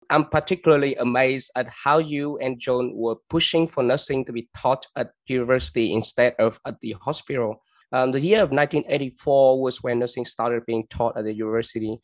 I'm 0.09 0.27
particularly 0.27 0.95
amazed 0.95 1.51
at 1.57 1.69
how 1.71 1.99
you 1.99 2.39
and 2.39 2.61
John 2.61 2.93
were 2.95 3.17
pushing 3.29 3.67
for 3.67 3.83
nursing 3.83 4.25
to 4.27 4.33
be 4.33 4.49
taught 4.57 4.87
at 4.95 5.11
university 5.27 5.93
instead 5.93 6.37
of 6.39 6.61
at 6.65 6.81
the 6.83 6.93
hospital. 7.03 7.57
Um, 7.91 8.13
the 8.13 8.21
year 8.21 8.45
of 8.45 8.53
1984 8.53 9.61
was 9.61 9.83
when 9.83 9.99
nursing 9.99 10.25
started 10.25 10.65
being 10.67 10.87
taught 10.89 11.17
at 11.17 11.25
the 11.25 11.35
university. 11.35 11.99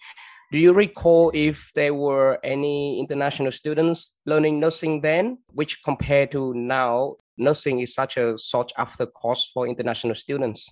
Do 0.50 0.58
you 0.58 0.72
recall 0.72 1.30
if 1.32 1.70
there 1.76 1.94
were 1.94 2.40
any 2.42 2.98
international 2.98 3.52
students 3.52 4.16
learning 4.26 4.58
nursing 4.58 5.02
then, 5.02 5.38
which 5.52 5.84
compared 5.84 6.32
to 6.32 6.52
now, 6.54 7.14
nursing 7.38 7.78
is 7.78 7.94
such 7.94 8.16
a 8.16 8.36
sought 8.36 8.72
after 8.76 9.06
course 9.06 9.48
for 9.54 9.68
international 9.68 10.16
students? 10.16 10.68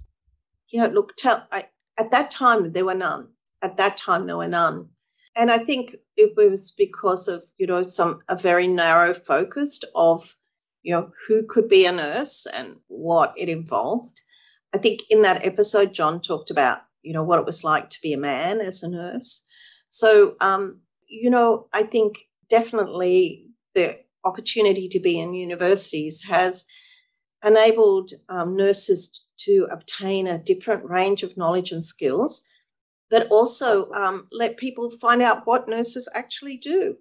Yeah, 0.72 0.86
look, 0.86 1.14
tell, 1.16 1.46
I, 1.52 1.66
at 1.98 2.10
that 2.12 2.30
time, 2.30 2.72
there 2.72 2.84
were 2.84 2.94
none. 2.94 3.28
At 3.62 3.76
that 3.76 3.96
time, 3.96 4.26
there 4.26 4.36
were 4.36 4.48
none. 4.48 4.88
And 5.36 5.50
I 5.50 5.58
think 5.58 5.96
it 6.16 6.32
was 6.36 6.72
because 6.76 7.28
of, 7.28 7.44
you 7.58 7.66
know, 7.66 7.82
some 7.82 8.20
a 8.28 8.36
very 8.36 8.66
narrow 8.66 9.14
focused 9.14 9.84
of, 9.94 10.36
you 10.82 10.92
know, 10.92 11.10
who 11.26 11.44
could 11.46 11.68
be 11.68 11.86
a 11.86 11.92
nurse 11.92 12.46
and 12.46 12.76
what 12.88 13.34
it 13.36 13.48
involved. 13.48 14.20
I 14.74 14.78
think 14.78 15.02
in 15.10 15.22
that 15.22 15.44
episode, 15.44 15.92
John 15.92 16.20
talked 16.20 16.50
about, 16.50 16.80
you 17.02 17.12
know, 17.12 17.22
what 17.22 17.38
it 17.38 17.46
was 17.46 17.64
like 17.64 17.90
to 17.90 17.98
be 18.02 18.12
a 18.12 18.18
man 18.18 18.60
as 18.60 18.82
a 18.82 18.88
nurse. 18.88 19.46
So, 19.88 20.36
um, 20.40 20.80
you 21.08 21.30
know, 21.30 21.68
I 21.72 21.82
think 21.82 22.18
definitely 22.48 23.46
the 23.74 23.98
opportunity 24.24 24.88
to 24.88 25.00
be 25.00 25.18
in 25.18 25.34
universities 25.34 26.24
has 26.24 26.64
enabled 27.44 28.12
um, 28.28 28.56
nurses 28.56 29.24
to 29.38 29.66
obtain 29.70 30.26
a 30.26 30.38
different 30.38 30.84
range 30.88 31.22
of 31.22 31.36
knowledge 31.36 31.72
and 31.72 31.84
skills 31.84 32.48
but 33.10 33.26
also 33.28 33.90
um, 33.92 34.28
let 34.32 34.56
people 34.56 34.90
find 34.90 35.22
out 35.22 35.46
what 35.46 35.68
nurses 35.68 36.08
actually 36.14 36.56
do. 36.56 36.96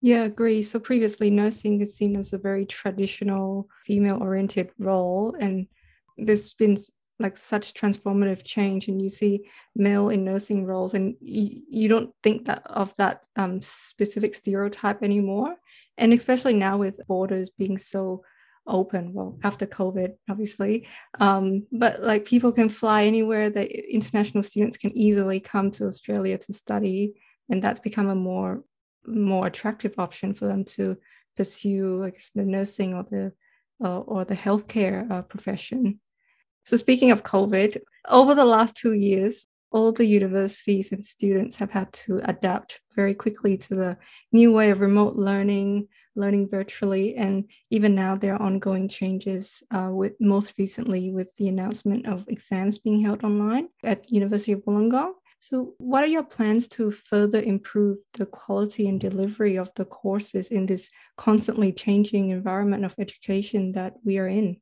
Yeah, 0.00 0.24
agree. 0.24 0.62
So 0.62 0.78
previously, 0.78 1.30
nursing 1.30 1.80
is 1.80 1.96
seen 1.96 2.16
as 2.16 2.32
a 2.32 2.38
very 2.38 2.66
traditional 2.66 3.68
female 3.86 4.22
oriented 4.22 4.70
role. 4.78 5.36
And 5.38 5.68
there's 6.18 6.52
been 6.54 6.76
like 7.18 7.38
such 7.38 7.72
transformative 7.74 8.44
change 8.44 8.88
and 8.88 9.00
you 9.00 9.08
see 9.08 9.48
male 9.76 10.08
in 10.08 10.24
nursing 10.24 10.66
roles 10.66 10.92
and 10.92 11.14
you, 11.20 11.62
you 11.68 11.88
don't 11.88 12.12
think 12.22 12.46
that 12.46 12.62
of 12.66 12.94
that 12.96 13.24
um, 13.36 13.62
specific 13.62 14.34
stereotype 14.34 15.04
anymore 15.04 15.54
and 15.98 16.12
especially 16.12 16.54
now 16.54 16.76
with 16.76 16.98
borders 17.06 17.50
being 17.50 17.78
so 17.78 18.24
open 18.66 19.12
well 19.12 19.38
after 19.42 19.66
covid 19.66 20.14
obviously. 20.28 20.86
Um, 21.18 21.66
but 21.72 22.02
like 22.02 22.24
people 22.24 22.52
can 22.52 22.68
fly 22.68 23.04
anywhere 23.04 23.50
that 23.50 23.70
international 23.70 24.42
students 24.42 24.76
can 24.76 24.96
easily 24.96 25.40
come 25.40 25.70
to 25.72 25.86
australia 25.86 26.38
to 26.38 26.52
study 26.52 27.14
and 27.50 27.62
that's 27.62 27.80
become 27.80 28.08
a 28.08 28.14
more 28.14 28.64
more 29.06 29.46
attractive 29.46 29.94
option 29.98 30.32
for 30.32 30.46
them 30.46 30.64
to 30.64 30.96
pursue 31.36 31.96
like 31.96 32.22
the 32.34 32.44
nursing 32.44 32.94
or 32.94 33.04
the 33.10 33.32
uh, 33.84 33.98
or 33.98 34.24
the 34.24 34.36
healthcare 34.36 35.10
uh, 35.10 35.22
profession. 35.22 35.98
So 36.64 36.76
speaking 36.76 37.10
of 37.10 37.24
covid 37.24 37.78
over 38.08 38.34
the 38.34 38.44
last 38.44 38.76
two 38.76 38.92
years 38.92 39.46
all 39.72 39.90
the 39.90 40.06
universities 40.06 40.92
and 40.92 41.04
students 41.04 41.56
have 41.56 41.70
had 41.70 41.92
to 41.92 42.20
adapt 42.24 42.80
very 42.94 43.14
quickly 43.14 43.56
to 43.56 43.74
the 43.74 43.96
new 44.30 44.52
way 44.52 44.70
of 44.70 44.80
remote 44.80 45.16
learning 45.16 45.88
learning 46.14 46.48
virtually. 46.48 47.16
And 47.16 47.44
even 47.70 47.94
now, 47.94 48.16
there 48.16 48.34
are 48.34 48.42
ongoing 48.42 48.88
changes, 48.88 49.62
uh, 49.70 49.90
with 49.92 50.12
most 50.20 50.54
recently 50.58 51.10
with 51.10 51.34
the 51.36 51.48
announcement 51.48 52.06
of 52.06 52.28
exams 52.28 52.78
being 52.78 53.02
held 53.02 53.24
online 53.24 53.68
at 53.84 54.10
University 54.10 54.52
of 54.52 54.64
Wollongong. 54.64 55.12
So, 55.40 55.74
what 55.78 56.04
are 56.04 56.14
your 56.16 56.22
plans 56.22 56.68
to 56.68 56.92
further 56.92 57.42
improve 57.42 57.98
the 58.14 58.26
quality 58.26 58.88
and 58.88 59.00
delivery 59.00 59.56
of 59.56 59.70
the 59.74 59.84
courses 59.84 60.48
in 60.48 60.66
this 60.66 60.88
constantly 61.16 61.72
changing 61.72 62.30
environment 62.30 62.84
of 62.84 62.94
education 62.96 63.72
that 63.72 63.94
we 64.04 64.18
are 64.18 64.28
in? 64.28 64.60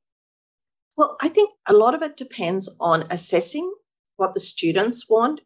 Well, 0.97 1.19
I 1.21 1.29
think 1.29 1.51
a 1.69 1.75
lot 1.75 1.95
of 1.95 2.03
it 2.03 2.17
depends 2.17 2.75
on 2.81 3.05
assessing 3.11 3.71
what 4.17 4.33
the 4.33 4.41
students 4.41 5.09
want 5.09 5.43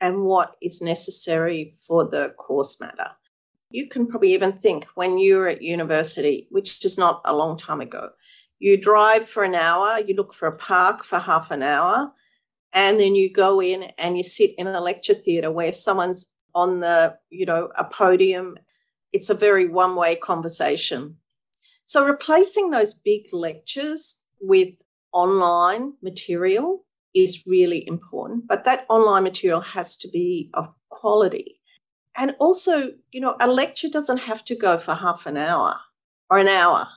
and 0.00 0.24
what 0.24 0.56
is 0.62 0.80
necessary 0.80 1.74
for 1.86 2.08
the 2.08 2.30
course 2.38 2.80
matter. 2.80 3.10
You 3.70 3.86
can 3.88 4.06
probably 4.06 4.32
even 4.32 4.52
think 4.52 4.86
when 4.94 5.18
you 5.18 5.36
were 5.36 5.48
at 5.48 5.62
university, 5.62 6.46
which 6.50 6.84
is 6.84 6.96
not 6.96 7.20
a 7.24 7.36
long 7.36 7.58
time 7.58 7.80
ago, 7.80 8.10
you 8.58 8.80
drive 8.80 9.28
for 9.28 9.44
an 9.44 9.54
hour, 9.54 10.00
you 10.00 10.14
look 10.14 10.34
for 10.34 10.48
a 10.48 10.56
park 10.56 11.04
for 11.04 11.18
half 11.18 11.50
an 11.50 11.62
hour, 11.62 12.10
and 12.72 12.98
then 12.98 13.14
you 13.14 13.30
go 13.30 13.60
in 13.60 13.84
and 13.98 14.16
you 14.16 14.24
sit 14.24 14.54
in 14.58 14.66
a 14.66 14.80
lecture 14.80 15.14
theatre 15.14 15.50
where 15.50 15.72
someone's 15.72 16.38
on 16.54 16.80
the, 16.80 17.16
you 17.30 17.46
know, 17.46 17.70
a 17.76 17.84
podium. 17.84 18.58
It's 19.12 19.30
a 19.30 19.34
very 19.34 19.68
one 19.68 19.96
way 19.96 20.16
conversation. 20.16 21.16
So 21.84 22.04
replacing 22.04 22.70
those 22.70 22.94
big 22.94 23.32
lectures 23.32 24.32
with 24.40 24.74
online 25.12 25.94
material 26.02 26.84
is 27.14 27.44
really 27.46 27.86
important, 27.86 28.46
but 28.46 28.64
that 28.64 28.86
online 28.88 29.22
material 29.22 29.60
has 29.60 29.96
to 29.98 30.08
be 30.08 30.50
of 30.54 30.68
quality. 30.90 31.57
And 32.18 32.34
also, 32.40 32.94
you 33.12 33.20
know, 33.20 33.36
a 33.40 33.46
lecture 33.46 33.88
doesn't 33.88 34.18
have 34.18 34.44
to 34.46 34.56
go 34.56 34.76
for 34.76 34.94
half 34.94 35.24
an 35.24 35.36
hour 35.36 35.76
or 36.28 36.38
an 36.38 36.48
hour. 36.48 36.88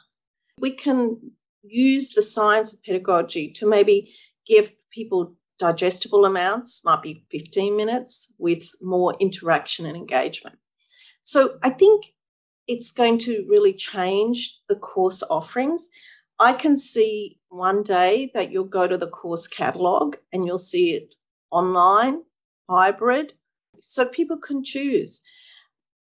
We 0.58 0.72
can 0.72 1.34
use 1.64 2.14
the 2.14 2.24
science 2.24 2.74
of 2.74 2.84
pedagogy 2.84 3.52
to 3.52 3.68
maybe 3.68 4.14
give 4.48 4.72
people 4.92 5.36
digestible 5.60 6.26
amounts, 6.26 6.84
might 6.84 7.04
be 7.04 7.24
15 7.30 7.78
minutes, 7.78 8.34
with 8.40 8.70
more 8.82 9.16
interaction 9.20 9.86
and 9.86 9.96
engagement. 9.96 10.58
So 11.22 11.60
I 11.62 11.70
think 11.70 12.08
it's 12.68 12.92
going 12.92 13.20
to 13.20 13.46
really 13.48 13.74
change 13.74 14.58
the 14.68 14.76
course 14.76 15.22
offerings. 15.30 15.90
I 16.40 16.54
can 16.54 16.78
see 16.78 17.40
one 17.50 17.84
day 17.84 18.32
that 18.34 18.52
you'll 18.52 18.64
go 18.64 18.88
to 18.88 18.98
the 18.98 19.08
course 19.08 19.48
catalogue 19.48 20.18
and 20.34 20.48
you'll 20.48 20.58
see 20.58 20.96
it 20.96 21.14
online, 21.52 22.24
hybrid, 22.68 23.34
so 23.82 24.08
people 24.08 24.38
can 24.38 24.64
choose. 24.64 25.22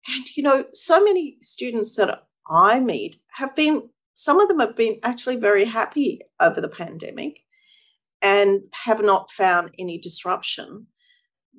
And, 0.08 0.26
you 0.36 0.44
know, 0.44 0.66
so 0.74 1.04
many 1.04 1.38
students 1.42 1.96
that 1.96 2.24
I 2.50 2.80
meet 2.80 3.18
have 3.34 3.56
been, 3.56 3.90
some 4.14 4.40
of 4.40 4.48
them 4.48 4.60
have 4.60 4.76
been 4.76 5.00
actually 5.04 5.38
very 5.38 5.66
happy 5.66 6.22
over 6.40 6.60
the 6.60 6.70
pandemic 6.70 7.42
and 8.22 8.62
have 8.74 9.02
not 9.04 9.32
found 9.32 9.74
any 9.78 9.98
disruption. 10.00 10.88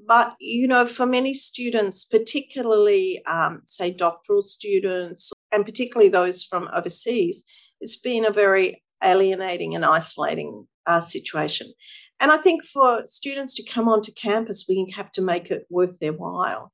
But, 0.06 0.34
you 0.40 0.66
know, 0.66 0.86
for 0.86 1.06
many 1.06 1.34
students, 1.34 2.04
particularly, 2.04 3.24
um, 3.26 3.60
say, 3.64 3.92
doctoral 3.92 4.42
students, 4.42 5.32
and 5.52 5.64
particularly 5.64 6.08
those 6.08 6.42
from 6.42 6.68
overseas, 6.74 7.44
it's 7.80 8.00
been 8.00 8.24
a 8.24 8.32
very 8.32 8.82
alienating 9.02 9.74
and 9.74 9.84
isolating 9.84 10.66
uh, 10.86 11.00
situation. 11.00 11.72
And 12.20 12.30
I 12.30 12.36
think 12.36 12.64
for 12.64 13.04
students 13.04 13.54
to 13.56 13.64
come 13.64 13.88
onto 13.88 14.12
campus, 14.12 14.66
we 14.68 14.92
have 14.94 15.10
to 15.12 15.22
make 15.22 15.50
it 15.50 15.66
worth 15.70 15.98
their 15.98 16.12
while. 16.12 16.72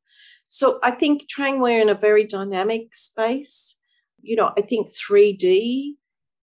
So 0.49 0.79
I 0.83 0.91
think 0.91 1.29
trying 1.29 1.61
we're 1.61 1.81
in 1.81 1.89
a 1.89 1.95
very 1.95 2.25
dynamic 2.25 2.95
space. 2.95 3.77
You 4.21 4.37
know, 4.37 4.53
I 4.57 4.63
think 4.63 4.89
3D 4.89 5.95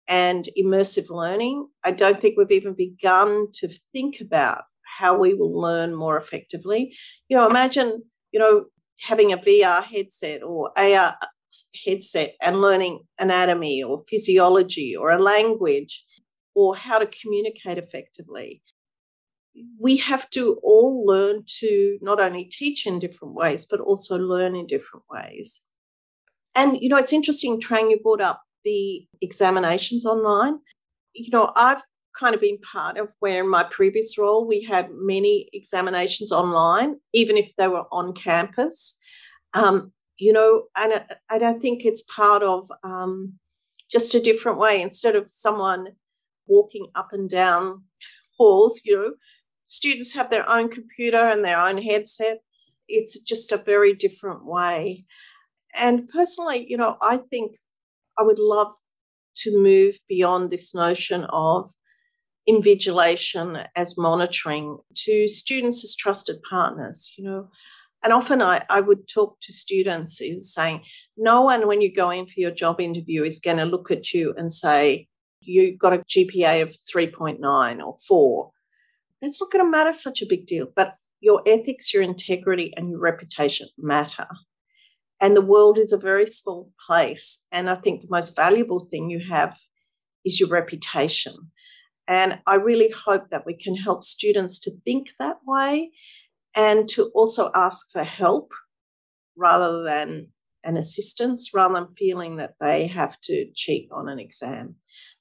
and 0.07 0.47
immersive 0.57 1.09
learning, 1.09 1.67
I 1.83 1.91
don't 1.91 2.21
think 2.21 2.37
we've 2.37 2.51
even 2.51 2.73
begun 2.73 3.47
to 3.55 3.69
think 3.91 4.21
about 4.21 4.63
how 4.97 5.17
we 5.17 5.33
will 5.33 5.59
learn 5.59 5.95
more 5.95 6.17
effectively. 6.17 6.95
You 7.27 7.37
know, 7.37 7.49
imagine, 7.49 8.03
you 8.31 8.39
know, 8.39 8.65
having 9.01 9.33
a 9.33 9.37
VR 9.37 9.83
headset 9.83 10.43
or 10.43 10.71
AR 10.77 11.17
headset 11.85 12.35
and 12.41 12.61
learning 12.61 12.99
anatomy 13.19 13.83
or 13.83 14.03
physiology 14.07 14.95
or 14.95 15.11
a 15.11 15.21
language 15.21 16.05
or 16.53 16.75
how 16.75 16.97
to 16.97 17.07
communicate 17.07 17.77
effectively 17.77 18.61
we 19.79 19.97
have 19.97 20.29
to 20.31 20.59
all 20.63 21.05
learn 21.05 21.43
to 21.59 21.97
not 22.01 22.19
only 22.19 22.45
teach 22.45 22.85
in 22.85 22.99
different 22.99 23.33
ways, 23.33 23.65
but 23.69 23.79
also 23.79 24.17
learn 24.17 24.55
in 24.55 24.67
different 24.67 25.05
ways. 25.09 25.65
And, 26.55 26.79
you 26.81 26.89
know, 26.89 26.97
it's 26.97 27.13
interesting, 27.13 27.59
Trang, 27.59 27.89
you 27.89 27.99
brought 27.99 28.21
up 28.21 28.41
the 28.63 29.05
examinations 29.21 30.05
online. 30.05 30.59
You 31.13 31.29
know, 31.31 31.51
I've 31.55 31.83
kind 32.17 32.33
of 32.33 32.41
been 32.41 32.57
part 32.59 32.97
of 32.97 33.09
where 33.19 33.43
in 33.43 33.49
my 33.49 33.63
previous 33.63 34.17
role 34.17 34.47
we 34.47 34.61
had 34.61 34.89
many 34.91 35.49
examinations 35.53 36.31
online, 36.31 36.95
even 37.13 37.37
if 37.37 37.55
they 37.57 37.67
were 37.67 37.85
on 37.91 38.13
campus. 38.13 38.97
Um, 39.53 39.91
you 40.17 40.31
know, 40.31 40.63
and, 40.77 41.05
and 41.29 41.43
I 41.43 41.53
think 41.53 41.85
it's 41.85 42.03
part 42.03 42.41
of 42.41 42.71
um, 42.83 43.33
just 43.91 44.15
a 44.15 44.21
different 44.21 44.59
way. 44.59 44.81
Instead 44.81 45.15
of 45.15 45.29
someone 45.29 45.87
walking 46.47 46.87
up 46.95 47.11
and 47.11 47.29
down 47.29 47.83
halls, 48.37 48.81
you 48.85 48.95
know, 48.95 49.13
students 49.65 50.13
have 50.13 50.29
their 50.29 50.47
own 50.49 50.69
computer 50.69 51.17
and 51.17 51.43
their 51.43 51.59
own 51.59 51.81
headset. 51.81 52.39
It's 52.87 53.19
just 53.19 53.51
a 53.51 53.57
very 53.57 53.93
different 53.93 54.45
way. 54.45 55.05
And 55.77 56.07
personally, 56.07 56.65
you 56.69 56.77
know, 56.77 56.97
I 57.01 57.17
think 57.17 57.57
I 58.17 58.23
would 58.23 58.39
love 58.39 58.73
to 59.37 59.61
move 59.61 59.99
beyond 60.07 60.49
this 60.49 60.73
notion 60.73 61.25
of 61.25 61.71
invigilation 62.47 63.67
as 63.75 63.97
monitoring 63.97 64.77
to 64.95 65.27
students 65.27 65.83
as 65.83 65.95
trusted 65.95 66.41
partners, 66.49 67.13
you 67.17 67.23
know. 67.23 67.49
And 68.03 68.13
often 68.13 68.41
I, 68.41 68.63
I 68.69 68.81
would 68.81 69.07
talk 69.07 69.37
to 69.41 69.51
students 69.51 70.21
is 70.21 70.53
saying, 70.53 70.83
no 71.17 71.41
one 71.41 71.67
when 71.67 71.81
you 71.81 71.91
go 71.91 72.11
in 72.11 72.27
for 72.27 72.39
your 72.39 72.51
job 72.51 72.79
interview 72.79 73.23
is 73.23 73.39
going 73.39 73.57
to 73.57 73.65
look 73.65 73.89
at 73.89 74.13
you 74.13 74.33
and 74.37 74.53
say, 74.53 75.07
you've 75.41 75.79
got 75.79 75.93
a 75.93 75.97
GPA 75.97 76.61
of 76.61 76.69
3.9 76.69 77.83
or 77.83 77.97
4 78.07 78.51
that's 79.25 79.41
not 79.41 79.51
going 79.51 79.65
to 79.65 79.69
matter 79.69 79.93
such 79.93 80.21
a 80.21 80.27
big 80.27 80.45
deal. 80.45 80.67
But 80.75 80.95
your 81.19 81.41
ethics, 81.45 81.93
your 81.93 82.03
integrity, 82.03 82.73
and 82.77 82.89
your 82.89 82.99
reputation 82.99 83.67
matter. 83.77 84.27
And 85.19 85.35
the 85.35 85.41
world 85.41 85.77
is 85.77 85.91
a 85.91 85.97
very 85.97 86.27
small 86.27 86.71
place. 86.85 87.45
And 87.51 87.69
I 87.69 87.75
think 87.75 88.01
the 88.01 88.07
most 88.09 88.35
valuable 88.35 88.87
thing 88.91 89.09
you 89.09 89.21
have 89.27 89.57
is 90.23 90.39
your 90.39 90.49
reputation. 90.49 91.33
And 92.07 92.39
I 92.45 92.55
really 92.55 92.91
hope 92.91 93.29
that 93.31 93.45
we 93.45 93.55
can 93.55 93.75
help 93.75 94.03
students 94.03 94.59
to 94.59 94.71
think 94.83 95.11
that 95.17 95.37
way 95.47 95.91
and 96.55 96.87
to 96.89 97.05
also 97.15 97.49
ask 97.55 97.91
for 97.91 98.03
help 98.03 98.51
rather 99.35 99.83
than 99.83 100.27
an 100.63 100.77
assistance, 100.77 101.51
rather 101.53 101.75
than 101.75 101.95
feeling 101.97 102.37
that 102.37 102.55
they 102.59 102.87
have 102.87 103.19
to 103.21 103.47
cheat 103.53 103.89
on 103.91 104.09
an 104.09 104.19
exam. 104.19 104.75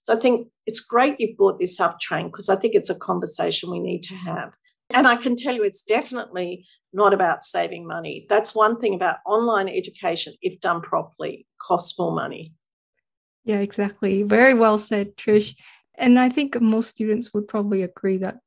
So 0.05 0.15
I 0.15 0.21
think 0.21 0.49
it's 0.67 0.81
great 0.81 1.19
you 1.19 1.35
brought 1.35 1.59
this 1.59 1.81
up, 1.81 1.99
Trang, 1.99 2.27
because 2.27 2.51
I 2.51 2.57
think 2.57 2.75
it's 2.75 2.91
a 2.91 2.95
conversation 2.95 3.71
we 3.71 3.81
need 3.81 4.03
to 4.05 4.15
have. 4.15 4.53
And 4.91 5.09
I 5.09 5.17
can 5.17 5.35
tell 5.35 5.55
you 5.55 5.65
it's 5.65 5.83
definitely 5.83 6.67
not 6.93 7.15
about 7.15 7.43
saving 7.43 7.87
money. 7.87 8.27
That's 8.29 8.55
one 8.55 8.79
thing 8.79 8.95
about 8.95 9.17
online 9.27 9.69
education, 9.69 10.35
if 10.43 10.61
done 10.61 10.83
properly, 10.83 11.47
costs 11.59 11.99
more 11.99 12.13
money. 12.13 12.53
Yeah, 13.45 13.61
exactly. 13.61 14.23
Very 14.23 14.53
well 14.53 14.79
said, 14.79 15.17
Trish. 15.17 15.55
And 15.95 16.19
I 16.19 16.29
think 16.29 16.61
most 16.61 16.91
students 16.91 17.33
would 17.33 17.49
probably 17.49 17.83
agree 17.83 18.19
that 18.19 18.41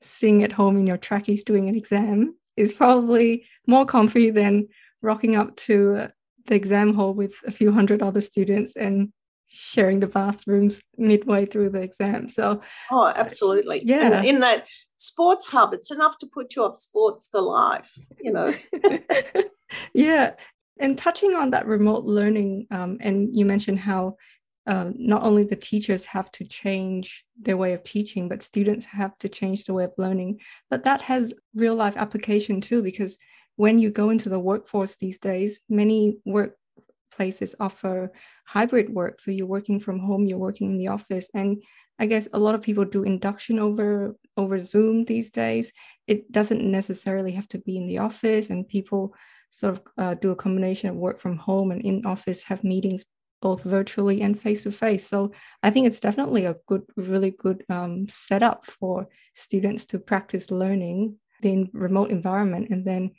sitting 0.00 0.42
at 0.42 0.52
home 0.52 0.76
in 0.76 0.86
your 0.86 0.96
trackies 0.98 1.44
doing 1.44 1.68
an 1.68 1.76
exam 1.76 2.34
is 2.56 2.72
probably 2.72 3.46
more 3.68 3.86
comfy 3.86 4.30
than 4.30 4.66
rocking 5.00 5.36
up 5.36 5.54
to 5.56 6.08
the 6.46 6.54
exam 6.54 6.94
hall 6.94 7.14
with 7.14 7.34
a 7.46 7.52
few 7.52 7.70
hundred 7.70 8.02
other 8.02 8.20
students 8.20 8.74
and 8.74 9.12
sharing 9.54 10.00
the 10.00 10.06
bathrooms 10.06 10.82
midway 10.96 11.46
through 11.46 11.70
the 11.70 11.82
exam. 11.82 12.28
So, 12.28 12.60
oh, 12.90 13.12
absolutely. 13.14 13.82
Yeah. 13.84 14.18
And 14.18 14.26
in 14.26 14.40
that 14.40 14.66
sports 14.96 15.46
hub, 15.46 15.72
it's 15.72 15.90
enough 15.90 16.18
to 16.18 16.26
put 16.26 16.56
you 16.56 16.64
off 16.64 16.76
sports 16.76 17.28
for 17.30 17.40
life, 17.40 17.90
you 18.20 18.32
know. 18.32 18.54
yeah. 19.94 20.32
And 20.80 20.98
touching 20.98 21.34
on 21.34 21.50
that 21.50 21.66
remote 21.66 22.04
learning, 22.04 22.66
um, 22.70 22.98
and 23.00 23.34
you 23.34 23.44
mentioned 23.44 23.78
how 23.78 24.16
um, 24.66 24.94
not 24.96 25.22
only 25.22 25.44
the 25.44 25.56
teachers 25.56 26.04
have 26.06 26.30
to 26.32 26.44
change 26.44 27.24
their 27.40 27.56
way 27.56 27.74
of 27.74 27.82
teaching, 27.82 28.28
but 28.28 28.42
students 28.42 28.86
have 28.86 29.16
to 29.18 29.28
change 29.28 29.64
the 29.64 29.74
way 29.74 29.84
of 29.84 29.92
learning. 29.98 30.40
But 30.70 30.84
that 30.84 31.02
has 31.02 31.34
real 31.54 31.74
life 31.74 31.96
application 31.96 32.60
too, 32.60 32.82
because 32.82 33.18
when 33.56 33.78
you 33.78 33.90
go 33.90 34.10
into 34.10 34.28
the 34.28 34.40
workforce 34.40 34.96
these 34.96 35.18
days, 35.18 35.60
many 35.68 36.18
workplaces 37.14 37.54
offer 37.60 38.12
hybrid 38.46 38.90
work. 38.90 39.20
So 39.20 39.30
you're 39.30 39.46
working 39.46 39.80
from 39.80 39.98
home, 39.98 40.26
you're 40.26 40.38
working 40.38 40.70
in 40.70 40.78
the 40.78 40.88
office, 40.88 41.28
and 41.34 41.62
I 41.98 42.06
guess 42.06 42.28
a 42.32 42.38
lot 42.38 42.54
of 42.54 42.62
people 42.62 42.84
do 42.84 43.04
induction 43.04 43.58
over 43.58 44.16
over 44.36 44.58
Zoom 44.58 45.04
these 45.04 45.30
days. 45.30 45.72
It 46.06 46.30
doesn't 46.32 46.62
necessarily 46.62 47.32
have 47.32 47.48
to 47.48 47.58
be 47.58 47.76
in 47.76 47.86
the 47.86 47.98
office, 47.98 48.50
and 48.50 48.68
people 48.68 49.14
sort 49.50 49.74
of 49.74 49.82
uh, 49.98 50.14
do 50.14 50.32
a 50.32 50.36
combination 50.36 50.90
of 50.90 50.96
work 50.96 51.20
from 51.20 51.36
home 51.36 51.70
and 51.70 51.80
in 51.82 52.04
office, 52.04 52.42
have 52.42 52.64
meetings 52.64 53.04
both 53.40 53.62
virtually 53.62 54.22
and 54.22 54.40
face 54.40 54.62
to 54.62 54.72
face. 54.72 55.06
So 55.06 55.30
I 55.62 55.70
think 55.70 55.86
it's 55.86 56.00
definitely 56.00 56.46
a 56.46 56.56
good, 56.66 56.82
really 56.96 57.30
good 57.30 57.62
um, 57.68 58.06
setup 58.08 58.64
for 58.64 59.06
students 59.34 59.84
to 59.86 59.98
practice 59.98 60.50
learning 60.50 61.18
in 61.42 61.70
remote 61.72 62.10
environment, 62.10 62.68
and 62.70 62.84
then 62.84 63.12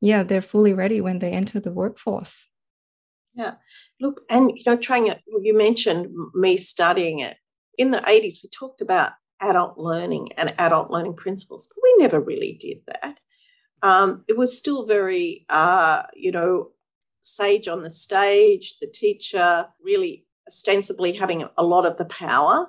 yeah, 0.00 0.24
they're 0.24 0.42
fully 0.42 0.72
ready 0.72 1.00
when 1.00 1.20
they 1.20 1.30
enter 1.30 1.60
the 1.60 1.72
workforce. 1.72 2.48
Yeah, 3.34 3.54
look, 4.00 4.22
and 4.28 4.52
you 4.54 4.62
know, 4.66 4.76
trying 4.76 5.06
it. 5.06 5.20
You 5.26 5.56
mentioned 5.56 6.08
me 6.34 6.56
studying 6.56 7.20
it 7.20 7.36
in 7.78 7.90
the 7.90 8.02
eighties. 8.08 8.40
We 8.42 8.50
talked 8.50 8.82
about 8.82 9.12
adult 9.40 9.78
learning 9.78 10.32
and 10.36 10.54
adult 10.58 10.90
learning 10.90 11.14
principles, 11.14 11.66
but 11.66 11.80
we 11.82 11.94
never 11.98 12.20
really 12.20 12.52
did 12.60 12.78
that. 12.86 13.18
Um, 13.82 14.24
it 14.28 14.36
was 14.36 14.56
still 14.56 14.86
very, 14.86 15.44
uh, 15.48 16.04
you 16.14 16.30
know, 16.30 16.70
sage 17.22 17.68
on 17.68 17.82
the 17.82 17.90
stage, 17.90 18.76
the 18.80 18.86
teacher 18.86 19.66
really 19.82 20.26
ostensibly 20.46 21.12
having 21.12 21.48
a 21.56 21.64
lot 21.64 21.86
of 21.86 21.96
the 21.96 22.04
power. 22.04 22.68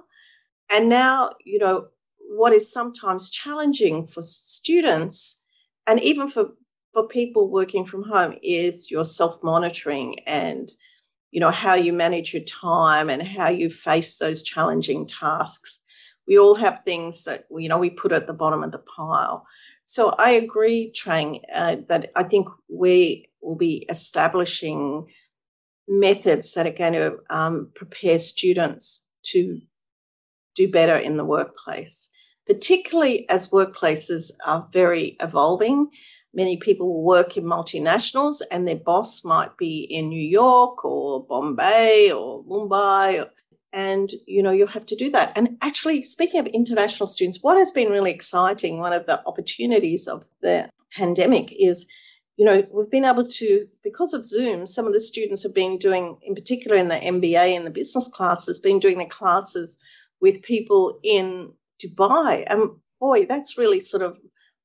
And 0.72 0.90
now, 0.90 1.34
you 1.44 1.60
know, 1.60 1.88
what 2.18 2.54
is 2.54 2.72
sometimes 2.72 3.30
challenging 3.30 4.08
for 4.08 4.24
students 4.24 5.46
and 5.86 6.00
even 6.02 6.30
for, 6.30 6.54
for 6.94 7.08
people 7.08 7.50
working 7.50 7.86
from 7.86 8.04
home 8.04 8.36
is 8.44 8.92
your 8.92 9.04
self 9.04 9.44
monitoring 9.44 10.20
and, 10.28 10.72
you 11.32 11.40
know, 11.40 11.52
how 11.52 11.74
you 11.74 11.92
manage 11.92 12.34
your 12.34 12.44
time 12.44 13.10
and 13.10 13.22
how 13.24 13.50
you 13.50 13.70
face 13.70 14.18
those 14.18 14.44
challenging 14.44 15.08
tasks. 15.08 15.84
We 16.28 16.38
all 16.38 16.56
have 16.56 16.84
things 16.86 17.24
that, 17.24 17.46
you 17.52 17.68
know, 17.68 17.80
we 17.80 17.90
put 17.90 18.12
at 18.12 18.28
the 18.28 18.34
bottom 18.34 18.64
of 18.64 18.72
the 18.72 18.78
pile. 18.78 19.46
So 19.86 20.10
I 20.18 20.32
agree, 20.32 20.94
Trang, 20.96 21.42
uh, 21.54 21.78
that 21.90 22.12
I 22.16 22.24
think 22.24 22.48
we 22.70 23.30
will 23.42 23.56
be 23.56 23.86
establishing 23.90 25.10
methods 25.88 26.54
that 26.54 26.66
are 26.66 26.72
going 26.72 26.94
to 26.94 27.18
um, 27.30 27.72
prepare 27.76 28.20
students 28.20 29.10
to 29.24 29.60
do 30.56 30.70
better 30.70 30.96
in 30.96 31.18
the 31.18 31.26
workplace, 31.26 32.10
particularly 32.48 33.28
as 33.30 33.50
workplaces 33.50 34.32
are 34.46 34.70
very 34.72 35.18
evolving. 35.20 35.90
Many 36.34 36.58
people 36.58 37.04
work 37.04 37.38
in 37.38 37.44
multinationals 37.44 38.42
and 38.52 38.68
their 38.68 38.76
boss 38.76 39.24
might 39.24 39.56
be 39.58 39.82
in 39.82 40.10
New 40.10 40.22
York 40.22 40.84
or 40.84 41.26
Bombay 41.26 42.12
or 42.12 42.44
Mumbai 42.44 43.28
and 43.74 44.14
you 44.28 44.42
know 44.42 44.52
you'll 44.52 44.68
have 44.68 44.86
to 44.86 44.96
do 44.96 45.10
that. 45.10 45.32
And 45.36 45.58
actually 45.62 46.04
speaking 46.04 46.40
of 46.40 46.46
international 46.48 47.08
students 47.08 47.40
what 47.42 47.58
has 47.58 47.72
been 47.72 47.90
really 47.90 48.12
exciting 48.12 48.80
one 48.80 48.94
of 48.94 49.08
the 49.08 49.26
opportunities 49.28 50.08
of 50.08 50.26
the 50.42 50.70
pandemic 50.96 51.52
is 51.60 51.88
you 52.38 52.46
know 52.46 52.66
we've 52.72 52.92
been 52.92 53.06
able 53.06 53.28
to 53.28 53.66
because 53.84 54.14
of 54.14 54.26
zoom 54.26 54.66
some 54.66 54.86
of 54.86 54.94
the 54.94 55.00
students 55.00 55.44
have 55.44 55.56
been 55.56 55.78
doing 55.78 56.18
in 56.22 56.36
particular 56.36 56.78
in 56.78 56.88
the 56.88 56.96
mba 56.96 57.56
and 57.56 57.66
the 57.66 57.72
business 57.72 58.08
classes 58.08 58.60
been 58.60 58.80
doing 58.80 59.00
the 59.00 59.06
classes 59.06 59.84
with 60.22 60.42
people 60.44 61.00
in 61.04 61.52
dubai. 61.84 62.44
And 62.48 62.72
boy 63.00 63.26
that's 63.26 63.58
really 63.58 63.80
sort 63.80 64.04
of 64.04 64.18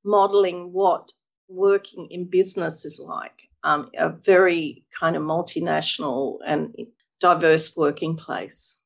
modeling 0.04 0.72
what 0.72 1.12
working 1.48 2.06
in 2.10 2.24
business 2.24 2.84
is 2.84 3.00
like 3.00 3.48
um, 3.64 3.90
a 3.98 4.10
very 4.10 4.84
kind 4.98 5.16
of 5.16 5.22
multinational 5.22 6.38
and 6.46 6.76
diverse 7.20 7.76
working 7.76 8.16
place 8.16 8.84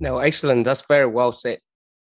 no, 0.00 0.18
excellent. 0.18 0.64
That's 0.64 0.84
very 0.86 1.06
well 1.06 1.32
said. 1.32 1.60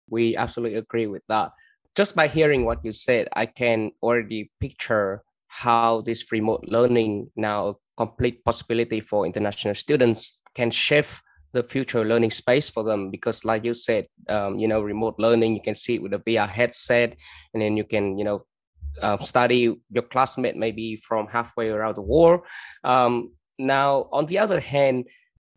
We 0.09 0.35
absolutely 0.35 0.77
agree 0.77 1.07
with 1.07 1.23
that. 1.29 1.51
Just 1.95 2.15
by 2.15 2.27
hearing 2.27 2.65
what 2.65 2.83
you 2.83 2.91
said, 2.91 3.27
I 3.33 3.45
can 3.45 3.91
already 4.03 4.51
picture 4.59 5.23
how 5.47 6.01
this 6.01 6.31
remote 6.31 6.63
learning 6.67 7.31
now 7.35 7.67
a 7.69 7.73
complete 7.95 8.43
possibility 8.43 8.99
for 8.99 9.25
international 9.25 9.73
students 9.73 10.43
can 10.53 10.69
shift 10.69 11.23
the 11.53 11.63
future 11.63 12.03
learning 12.05 12.29
space 12.29 12.69
for 12.69 12.83
them 12.83 13.09
because 13.09 13.45
like 13.45 13.63
you 13.63 13.73
said 13.73 14.05
um, 14.27 14.59
you 14.59 14.67
know 14.67 14.81
remote 14.81 15.15
learning 15.17 15.55
you 15.55 15.61
can 15.61 15.73
see 15.73 15.95
it 15.95 16.03
with 16.03 16.13
a 16.13 16.19
vr 16.19 16.47
headset 16.47 17.15
and 17.53 17.63
then 17.63 17.77
you 17.77 17.85
can 17.85 18.17
you 18.17 18.25
know 18.25 18.45
uh, 19.01 19.17
study 19.17 19.75
your 19.91 20.03
classmate 20.03 20.55
maybe 20.55 20.95
from 20.97 21.27
halfway 21.27 21.69
around 21.69 21.95
the 21.95 22.01
world 22.01 22.41
um, 22.83 23.31
now 23.59 24.07
on 24.11 24.25
the 24.25 24.37
other 24.37 24.59
hand 24.59 25.05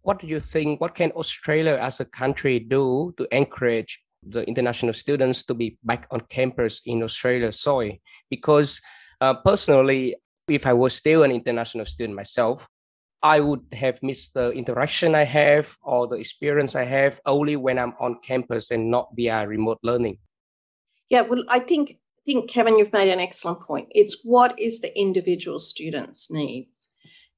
what 0.02 0.18
do 0.18 0.26
you 0.26 0.40
think? 0.40 0.80
What 0.80 0.94
can 0.94 1.10
Australia 1.12 1.78
as 1.80 2.00
a 2.00 2.04
country 2.04 2.58
do 2.58 3.12
to 3.18 3.26
encourage 3.34 4.00
the 4.22 4.46
international 4.46 4.92
students 4.92 5.42
to 5.44 5.54
be 5.54 5.78
back 5.84 6.06
on 6.10 6.20
campus 6.28 6.82
in 6.86 7.02
Australia 7.02 7.52
soil? 7.52 7.92
Because 8.30 8.80
uh, 9.20 9.34
personally, 9.34 10.16
if 10.48 10.66
I 10.66 10.72
was 10.72 10.94
still 10.94 11.22
an 11.22 11.30
international 11.30 11.84
student 11.86 12.16
myself, 12.16 12.66
I 13.22 13.40
would 13.40 13.60
have 13.74 14.02
missed 14.02 14.32
the 14.32 14.50
interaction 14.52 15.14
I 15.14 15.24
have 15.24 15.76
or 15.82 16.06
the 16.06 16.16
experience 16.16 16.74
I 16.74 16.84
have 16.84 17.20
only 17.26 17.56
when 17.56 17.78
I'm 17.78 17.92
on 18.00 18.16
campus 18.22 18.70
and 18.70 18.90
not 18.90 19.10
via 19.14 19.46
remote 19.46 19.78
learning. 19.82 20.16
Yeah, 21.10 21.22
well, 21.22 21.44
I 21.48 21.58
think 21.58 21.98
think 22.24 22.50
Kevin, 22.50 22.78
you've 22.78 22.92
made 22.92 23.10
an 23.10 23.20
excellent 23.20 23.60
point. 23.60 23.88
It's 23.90 24.22
what 24.24 24.58
is 24.58 24.80
the 24.80 24.96
individual 24.98 25.58
student's 25.58 26.30
needs. 26.30 26.88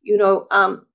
You 0.03 0.17
know, 0.17 0.47
um, 0.51 0.87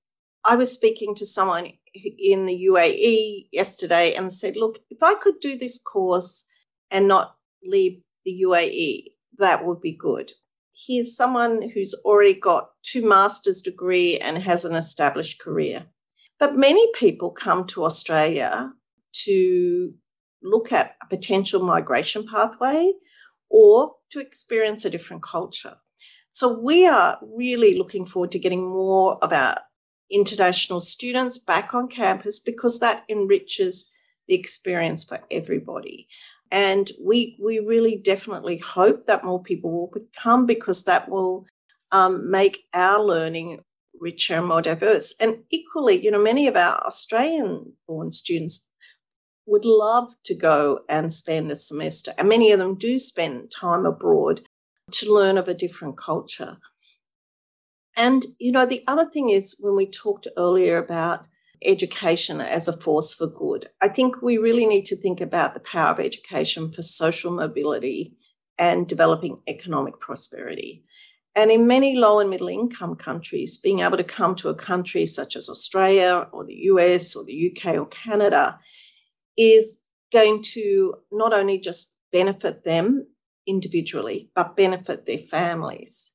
I 0.44 0.56
was 0.56 0.72
speaking 0.72 1.14
to 1.16 1.26
someone 1.26 1.72
in 2.18 2.46
the 2.46 2.68
UAE 2.70 3.48
yesterday 3.52 4.14
and 4.14 4.32
said, 4.32 4.56
look, 4.56 4.80
if 4.90 5.02
I 5.02 5.14
could 5.14 5.40
do 5.40 5.56
this 5.56 5.80
course 5.80 6.46
and 6.90 7.08
not 7.08 7.36
leave 7.64 8.00
the 8.24 8.42
UAE, 8.46 9.04
that 9.38 9.64
would 9.64 9.80
be 9.80 9.92
good. 9.92 10.32
He's 10.72 11.16
someone 11.16 11.70
who's 11.70 11.94
already 12.04 12.34
got 12.34 12.70
two 12.82 13.06
master's 13.06 13.62
degree 13.62 14.18
and 14.18 14.38
has 14.38 14.64
an 14.64 14.74
established 14.74 15.40
career. 15.40 15.86
But 16.38 16.56
many 16.56 16.86
people 16.94 17.30
come 17.30 17.66
to 17.68 17.84
Australia 17.84 18.72
to 19.24 19.92
look 20.42 20.72
at 20.72 20.94
a 21.02 21.06
potential 21.06 21.62
migration 21.62 22.26
pathway 22.26 22.92
or 23.50 23.94
to 24.10 24.20
experience 24.20 24.84
a 24.84 24.90
different 24.90 25.22
culture. 25.22 25.76
So 26.30 26.60
we 26.60 26.86
are 26.86 27.18
really 27.22 27.76
looking 27.76 28.04
forward 28.04 28.32
to 28.32 28.38
getting 28.38 28.68
more 28.68 29.22
of 29.24 29.32
our 29.32 29.58
international 30.10 30.80
students 30.80 31.38
back 31.38 31.74
on 31.74 31.88
campus 31.88 32.40
because 32.40 32.80
that 32.80 33.04
enriches 33.08 33.90
the 34.26 34.34
experience 34.34 35.04
for 35.04 35.18
everybody. 35.30 36.08
And 36.50 36.90
we 37.00 37.38
we 37.42 37.58
really 37.58 37.96
definitely 37.96 38.58
hope 38.58 39.06
that 39.06 39.24
more 39.24 39.42
people 39.42 39.70
will 39.70 39.92
come 40.16 40.46
because 40.46 40.84
that 40.84 41.08
will 41.08 41.46
um, 41.92 42.30
make 42.30 42.64
our 42.72 43.02
learning 43.02 43.60
richer 44.00 44.34
and 44.34 44.46
more 44.46 44.62
diverse. 44.62 45.14
And 45.20 45.42
equally, 45.50 46.02
you 46.02 46.10
know, 46.10 46.22
many 46.22 46.46
of 46.46 46.56
our 46.56 46.78
Australian 46.86 47.72
born 47.86 48.12
students 48.12 48.67
would 49.48 49.64
love 49.64 50.14
to 50.24 50.34
go 50.34 50.80
and 50.88 51.12
spend 51.12 51.50
a 51.50 51.56
semester, 51.56 52.12
and 52.18 52.28
many 52.28 52.52
of 52.52 52.58
them 52.58 52.76
do 52.76 52.98
spend 52.98 53.50
time 53.50 53.86
abroad 53.86 54.42
to 54.92 55.12
learn 55.12 55.38
of 55.38 55.48
a 55.48 55.54
different 55.54 55.96
culture. 55.96 56.58
And, 57.96 58.26
you 58.38 58.52
know, 58.52 58.66
the 58.66 58.84
other 58.86 59.06
thing 59.06 59.30
is 59.30 59.56
when 59.60 59.74
we 59.74 59.90
talked 59.90 60.28
earlier 60.36 60.78
about 60.78 61.26
education 61.64 62.40
as 62.40 62.68
a 62.68 62.76
force 62.76 63.14
for 63.14 63.26
good, 63.26 63.68
I 63.80 63.88
think 63.88 64.22
we 64.22 64.38
really 64.38 64.66
need 64.66 64.84
to 64.86 64.96
think 64.96 65.20
about 65.20 65.54
the 65.54 65.60
power 65.60 65.90
of 65.90 65.98
education 65.98 66.70
for 66.70 66.82
social 66.82 67.32
mobility 67.32 68.14
and 68.58 68.86
developing 68.86 69.40
economic 69.48 69.98
prosperity. 69.98 70.84
And 71.34 71.50
in 71.50 71.66
many 71.66 71.96
low 71.96 72.18
and 72.20 72.30
middle 72.30 72.48
income 72.48 72.96
countries, 72.96 73.58
being 73.58 73.80
able 73.80 73.96
to 73.96 74.04
come 74.04 74.34
to 74.36 74.48
a 74.48 74.54
country 74.54 75.06
such 75.06 75.36
as 75.36 75.48
Australia 75.48 76.28
or 76.32 76.44
the 76.44 76.56
US 76.72 77.16
or 77.16 77.24
the 77.24 77.52
UK 77.52 77.76
or 77.76 77.86
Canada 77.86 78.58
is 79.38 79.82
going 80.12 80.42
to 80.42 80.94
not 81.10 81.32
only 81.32 81.58
just 81.58 81.96
benefit 82.12 82.64
them 82.64 83.06
individually, 83.46 84.30
but 84.34 84.56
benefit 84.56 85.06
their 85.06 85.18
families 85.18 86.12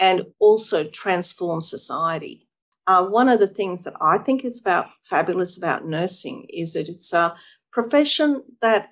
and 0.00 0.22
also 0.38 0.84
transform 0.84 1.60
society. 1.60 2.48
uh, 2.86 3.04
one 3.04 3.28
of 3.28 3.40
the 3.40 3.46
things 3.46 3.84
that 3.84 3.94
I 4.00 4.18
think 4.18 4.44
is 4.44 4.60
about 4.60 4.90
fabulous 5.02 5.56
about 5.56 5.86
nursing 5.86 6.46
is 6.50 6.74
that 6.74 6.88
it's 6.88 7.12
a 7.12 7.34
profession 7.72 8.42
that 8.60 8.90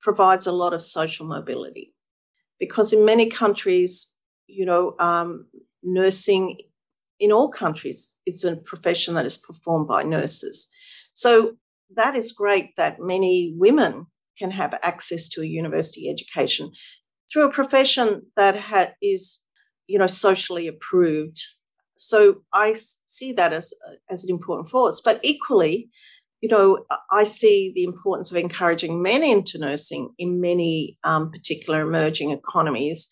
provides 0.00 0.46
a 0.46 0.52
lot 0.52 0.72
of 0.72 0.82
social 0.82 1.26
mobility. 1.26 1.94
Because 2.58 2.92
in 2.92 3.04
many 3.04 3.26
countries, 3.30 4.12
you 4.48 4.66
know, 4.66 4.96
um, 4.98 5.46
nursing 5.82 6.58
in 7.20 7.30
all 7.32 7.48
countries, 7.48 8.16
it's 8.26 8.44
a 8.44 8.56
profession 8.56 9.14
that 9.14 9.26
is 9.26 9.38
performed 9.38 9.86
by 9.86 10.02
nurses. 10.02 10.68
So 11.12 11.56
that 11.96 12.16
is 12.16 12.32
great 12.32 12.76
that 12.76 13.00
many 13.00 13.54
women 13.56 14.06
can 14.38 14.50
have 14.50 14.78
access 14.82 15.28
to 15.28 15.42
a 15.42 15.46
university 15.46 16.08
education 16.08 16.70
through 17.30 17.44
a 17.44 17.52
profession 17.52 18.22
that 18.36 18.56
ha- 18.56 18.92
is, 19.02 19.38
you 19.86 19.98
know, 19.98 20.06
socially 20.06 20.66
approved 20.66 21.42
so 21.98 22.42
I 22.52 22.74
see 22.74 23.32
that 23.32 23.52
as 23.52 23.74
as 24.08 24.24
an 24.24 24.30
important 24.30 24.70
force. 24.70 25.00
But 25.00 25.18
equally, 25.22 25.90
you 26.40 26.48
know, 26.48 26.84
I 27.10 27.24
see 27.24 27.72
the 27.74 27.82
importance 27.82 28.30
of 28.30 28.36
encouraging 28.36 29.02
men 29.02 29.24
into 29.24 29.58
nursing 29.58 30.10
in 30.16 30.40
many 30.40 30.96
um, 31.02 31.30
particular 31.32 31.80
emerging 31.80 32.30
economies, 32.30 33.08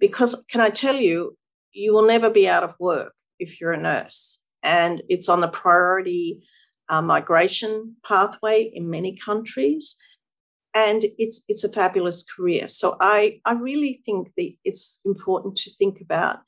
because 0.00 0.44
can 0.50 0.60
I 0.60 0.70
tell 0.70 0.96
you, 0.96 1.36
you 1.72 1.92
will 1.92 2.06
never 2.06 2.28
be 2.28 2.48
out 2.48 2.64
of 2.64 2.74
work 2.80 3.14
if 3.38 3.60
you're 3.60 3.72
a 3.72 3.80
nurse, 3.80 4.40
and 4.64 5.00
it's 5.08 5.28
on 5.28 5.40
the 5.40 5.48
priority 5.48 6.42
uh, 6.88 7.02
migration 7.02 7.96
pathway 8.06 8.70
in 8.74 8.90
many 8.90 9.16
countries 9.16 9.96
and 10.74 11.04
it's 11.18 11.44
it's 11.48 11.64
a 11.64 11.72
fabulous 11.72 12.24
career. 12.24 12.66
So 12.68 12.96
I 13.00 13.40
I 13.44 13.52
really 13.52 14.02
think 14.04 14.32
that 14.36 14.52
it's 14.64 15.00
important 15.04 15.56
to 15.58 15.70
think 15.78 16.00
about 16.00 16.40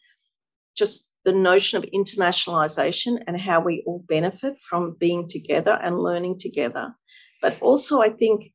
just 0.76 1.16
the 1.24 1.32
notion 1.32 1.78
of 1.78 1.90
internationalization 1.90 3.22
and 3.26 3.40
how 3.40 3.60
we 3.60 3.82
all 3.86 4.04
benefit 4.08 4.58
from 4.58 4.96
being 4.98 5.26
together 5.28 5.78
and 5.82 5.98
learning 5.98 6.38
together. 6.38 6.94
But 7.40 7.60
also, 7.62 8.02
I 8.02 8.10
think 8.10 8.52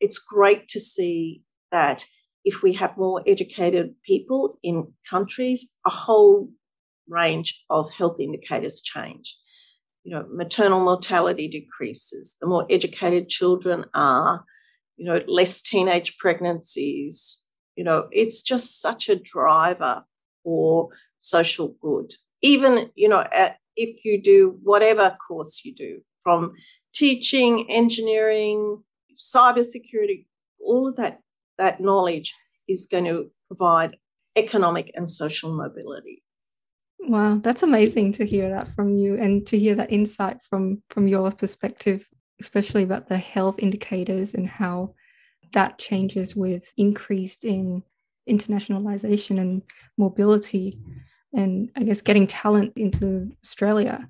it's 0.00 0.18
great 0.18 0.68
to 0.68 0.80
see 0.80 1.42
that 1.70 2.06
if 2.44 2.62
we 2.62 2.72
have 2.72 2.96
more 2.96 3.22
educated 3.26 3.94
people 4.04 4.58
in 4.62 4.92
countries, 5.08 5.76
a 5.86 5.90
whole 5.90 6.48
range 7.08 7.62
of 7.68 7.90
health 7.90 8.18
indicators 8.18 8.80
change. 8.80 9.36
You 10.02 10.12
know, 10.12 10.26
maternal 10.30 10.80
mortality 10.80 11.46
decreases. 11.48 12.36
The 12.40 12.46
more 12.46 12.66
educated 12.70 13.28
children 13.28 13.84
are, 13.94 14.44
you 14.96 15.04
know, 15.04 15.20
less 15.26 15.60
teenage 15.60 16.16
pregnancies. 16.18 17.46
You 17.76 17.84
know, 17.84 18.08
it's 18.10 18.42
just 18.42 18.80
such 18.80 19.08
a 19.08 19.16
driver 19.16 20.04
for 20.42 20.88
social 21.18 21.76
good. 21.80 22.14
Even, 22.42 22.90
you 22.94 23.08
know, 23.08 23.24
at, 23.32 23.58
if 23.76 24.04
you 24.04 24.20
do 24.20 24.58
whatever 24.62 25.16
course 25.26 25.64
you 25.64 25.74
do, 25.74 26.00
from 26.22 26.52
teaching, 26.94 27.70
engineering, 27.70 28.82
cybersecurity, 29.16 30.26
all 30.64 30.88
of 30.88 30.96
that, 30.96 31.20
that 31.58 31.80
knowledge 31.80 32.34
is 32.68 32.86
going 32.90 33.04
to 33.04 33.30
provide 33.48 33.96
economic 34.36 34.90
and 34.94 35.08
social 35.08 35.54
mobility. 35.54 36.22
Wow, 37.02 37.40
that's 37.42 37.62
amazing 37.62 38.12
to 38.12 38.26
hear 38.26 38.50
that 38.50 38.68
from 38.68 38.96
you 38.96 39.16
and 39.16 39.46
to 39.48 39.58
hear 39.58 39.74
that 39.76 39.92
insight 39.92 40.42
from 40.42 40.82
from 40.90 41.08
your 41.08 41.30
perspective, 41.32 42.06
especially 42.40 42.82
about 42.82 43.08
the 43.08 43.16
health 43.18 43.58
indicators 43.58 44.34
and 44.34 44.46
how 44.48 44.94
that 45.52 45.78
changes 45.78 46.36
with 46.36 46.70
increased 46.76 47.44
in 47.44 47.82
internationalization 48.28 49.40
and 49.40 49.62
mobility 49.98 50.78
and 51.34 51.70
I 51.76 51.84
guess 51.84 52.02
getting 52.02 52.26
talent 52.26 52.72
into 52.76 53.30
Australia. 53.44 54.08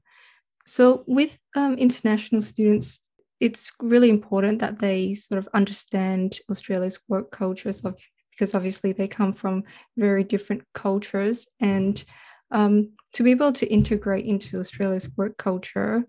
So, 0.64 1.04
with 1.06 1.38
um, 1.56 1.74
international 1.74 2.42
students, 2.42 3.00
it's 3.40 3.72
really 3.80 4.10
important 4.10 4.58
that 4.60 4.78
they 4.78 5.14
sort 5.14 5.38
of 5.38 5.48
understand 5.54 6.38
Australia's 6.50 7.00
work 7.08 7.30
cultures 7.30 7.80
of 7.82 7.96
because 8.32 8.54
obviously 8.54 8.92
they 8.92 9.08
come 9.08 9.34
from 9.34 9.64
very 9.98 10.24
different 10.24 10.62
cultures 10.72 11.46
and 11.60 12.04
um, 12.50 12.92
to 13.12 13.22
be 13.22 13.30
able 13.30 13.52
to 13.52 13.66
integrate 13.66 14.26
into 14.26 14.58
Australia's 14.58 15.08
work 15.16 15.36
culture, 15.36 16.04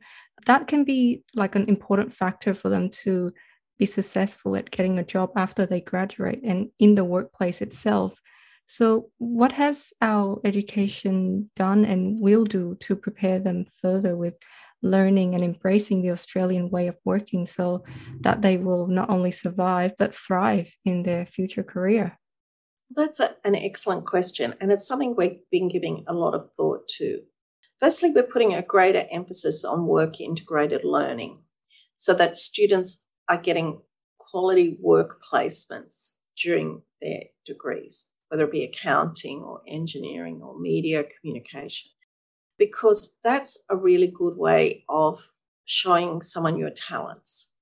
that 0.45 0.67
can 0.67 0.83
be 0.83 1.23
like 1.35 1.55
an 1.55 1.67
important 1.67 2.13
factor 2.13 2.53
for 2.53 2.69
them 2.69 2.89
to 2.89 3.29
be 3.77 3.85
successful 3.85 4.55
at 4.55 4.71
getting 4.71 4.99
a 4.99 5.03
job 5.03 5.31
after 5.35 5.65
they 5.65 5.81
graduate 5.81 6.41
and 6.43 6.69
in 6.79 6.95
the 6.95 7.03
workplace 7.03 7.61
itself. 7.61 8.19
So, 8.65 9.09
what 9.17 9.51
has 9.53 9.91
our 10.01 10.39
education 10.45 11.49
done 11.55 11.83
and 11.83 12.17
will 12.21 12.45
do 12.45 12.77
to 12.81 12.95
prepare 12.95 13.39
them 13.39 13.65
further 13.81 14.15
with 14.15 14.37
learning 14.83 15.35
and 15.35 15.43
embracing 15.43 16.01
the 16.01 16.11
Australian 16.11 16.69
way 16.69 16.87
of 16.87 16.97
working 17.03 17.45
so 17.45 17.83
that 18.21 18.41
they 18.41 18.57
will 18.57 18.87
not 18.87 19.09
only 19.09 19.31
survive 19.31 19.93
but 19.97 20.15
thrive 20.15 20.69
in 20.85 21.03
their 21.03 21.25
future 21.25 21.63
career? 21.63 22.17
That's 22.93 23.19
a, 23.19 23.35
an 23.43 23.55
excellent 23.55 24.05
question, 24.05 24.55
and 24.59 24.71
it's 24.71 24.87
something 24.87 25.15
we've 25.15 25.39
been 25.51 25.69
giving 25.69 26.03
a 26.07 26.13
lot 26.13 26.33
of 26.33 26.49
thought 26.57 26.87
to. 26.97 27.21
Firstly, 27.79 28.11
we're 28.13 28.23
putting 28.23 28.53
a 28.53 28.61
greater 28.61 29.05
emphasis 29.11 29.63
on 29.63 29.87
work 29.87 30.19
integrated 30.19 30.83
learning 30.83 31.39
so 31.95 32.13
that 32.13 32.37
students 32.37 33.07
are 33.27 33.37
getting 33.37 33.81
quality 34.17 34.77
work 34.79 35.21
placements 35.31 36.17
during 36.35 36.81
their 37.01 37.21
degrees 37.45 38.13
whether 38.31 38.45
it 38.45 38.51
be 38.51 38.63
accounting 38.63 39.41
or 39.41 39.61
engineering 39.67 40.41
or 40.41 40.57
media 40.57 41.03
communication, 41.03 41.91
because 42.57 43.19
that's 43.21 43.65
a 43.69 43.75
really 43.75 44.07
good 44.07 44.37
way 44.37 44.85
of 44.87 45.29
showing 45.65 46.21
someone 46.21 46.57
your 46.57 46.69
talents. 46.69 47.53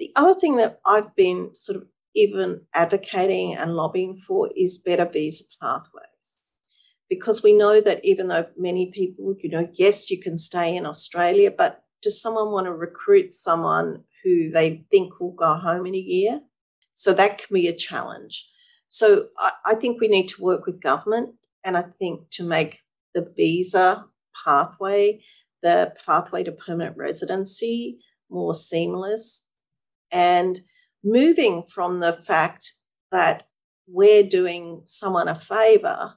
The 0.00 0.10
other 0.16 0.34
thing 0.34 0.56
that 0.56 0.80
I've 0.84 1.14
been 1.14 1.50
sort 1.54 1.76
of 1.76 1.86
even 2.16 2.62
advocating 2.74 3.54
and 3.54 3.76
lobbying 3.76 4.16
for 4.16 4.50
is 4.56 4.78
better 4.78 5.04
visa 5.04 5.44
pathways. 5.60 6.40
Because 7.08 7.42
we 7.42 7.56
know 7.56 7.80
that 7.80 8.04
even 8.04 8.28
though 8.28 8.46
many 8.58 8.90
people, 8.90 9.36
you 9.40 9.50
know, 9.50 9.68
yes, 9.74 10.10
you 10.10 10.20
can 10.20 10.36
stay 10.36 10.76
in 10.76 10.86
Australia, 10.86 11.52
but 11.56 11.84
does 12.02 12.20
someone 12.20 12.50
want 12.50 12.66
to 12.66 12.72
recruit 12.72 13.30
someone 13.30 14.02
who 14.24 14.50
they 14.50 14.84
think 14.90 15.20
will 15.20 15.32
go 15.32 15.54
home 15.54 15.86
in 15.86 15.94
a 15.94 15.98
year? 15.98 16.40
So 16.94 17.12
that 17.12 17.38
can 17.38 17.54
be 17.54 17.68
a 17.68 17.76
challenge. 17.76 18.48
So 18.88 19.28
I, 19.38 19.50
I 19.66 19.74
think 19.74 20.00
we 20.00 20.08
need 20.08 20.28
to 20.28 20.42
work 20.42 20.66
with 20.66 20.80
government 20.80 21.34
and 21.62 21.76
I 21.76 21.84
think 21.98 22.30
to 22.30 22.42
make 22.42 22.80
the 23.14 23.32
visa 23.36 24.06
pathway, 24.44 25.20
the 25.62 25.92
pathway 26.04 26.44
to 26.44 26.52
permanent 26.52 26.96
residency 26.96 27.98
more 28.30 28.54
seamless 28.54 29.50
and 30.10 30.60
moving 31.04 31.62
from 31.62 32.00
the 32.00 32.12
fact 32.12 32.72
that 33.12 33.44
we're 33.86 34.22
doing 34.22 34.82
someone 34.84 35.28
a 35.28 35.34
favor 35.34 36.14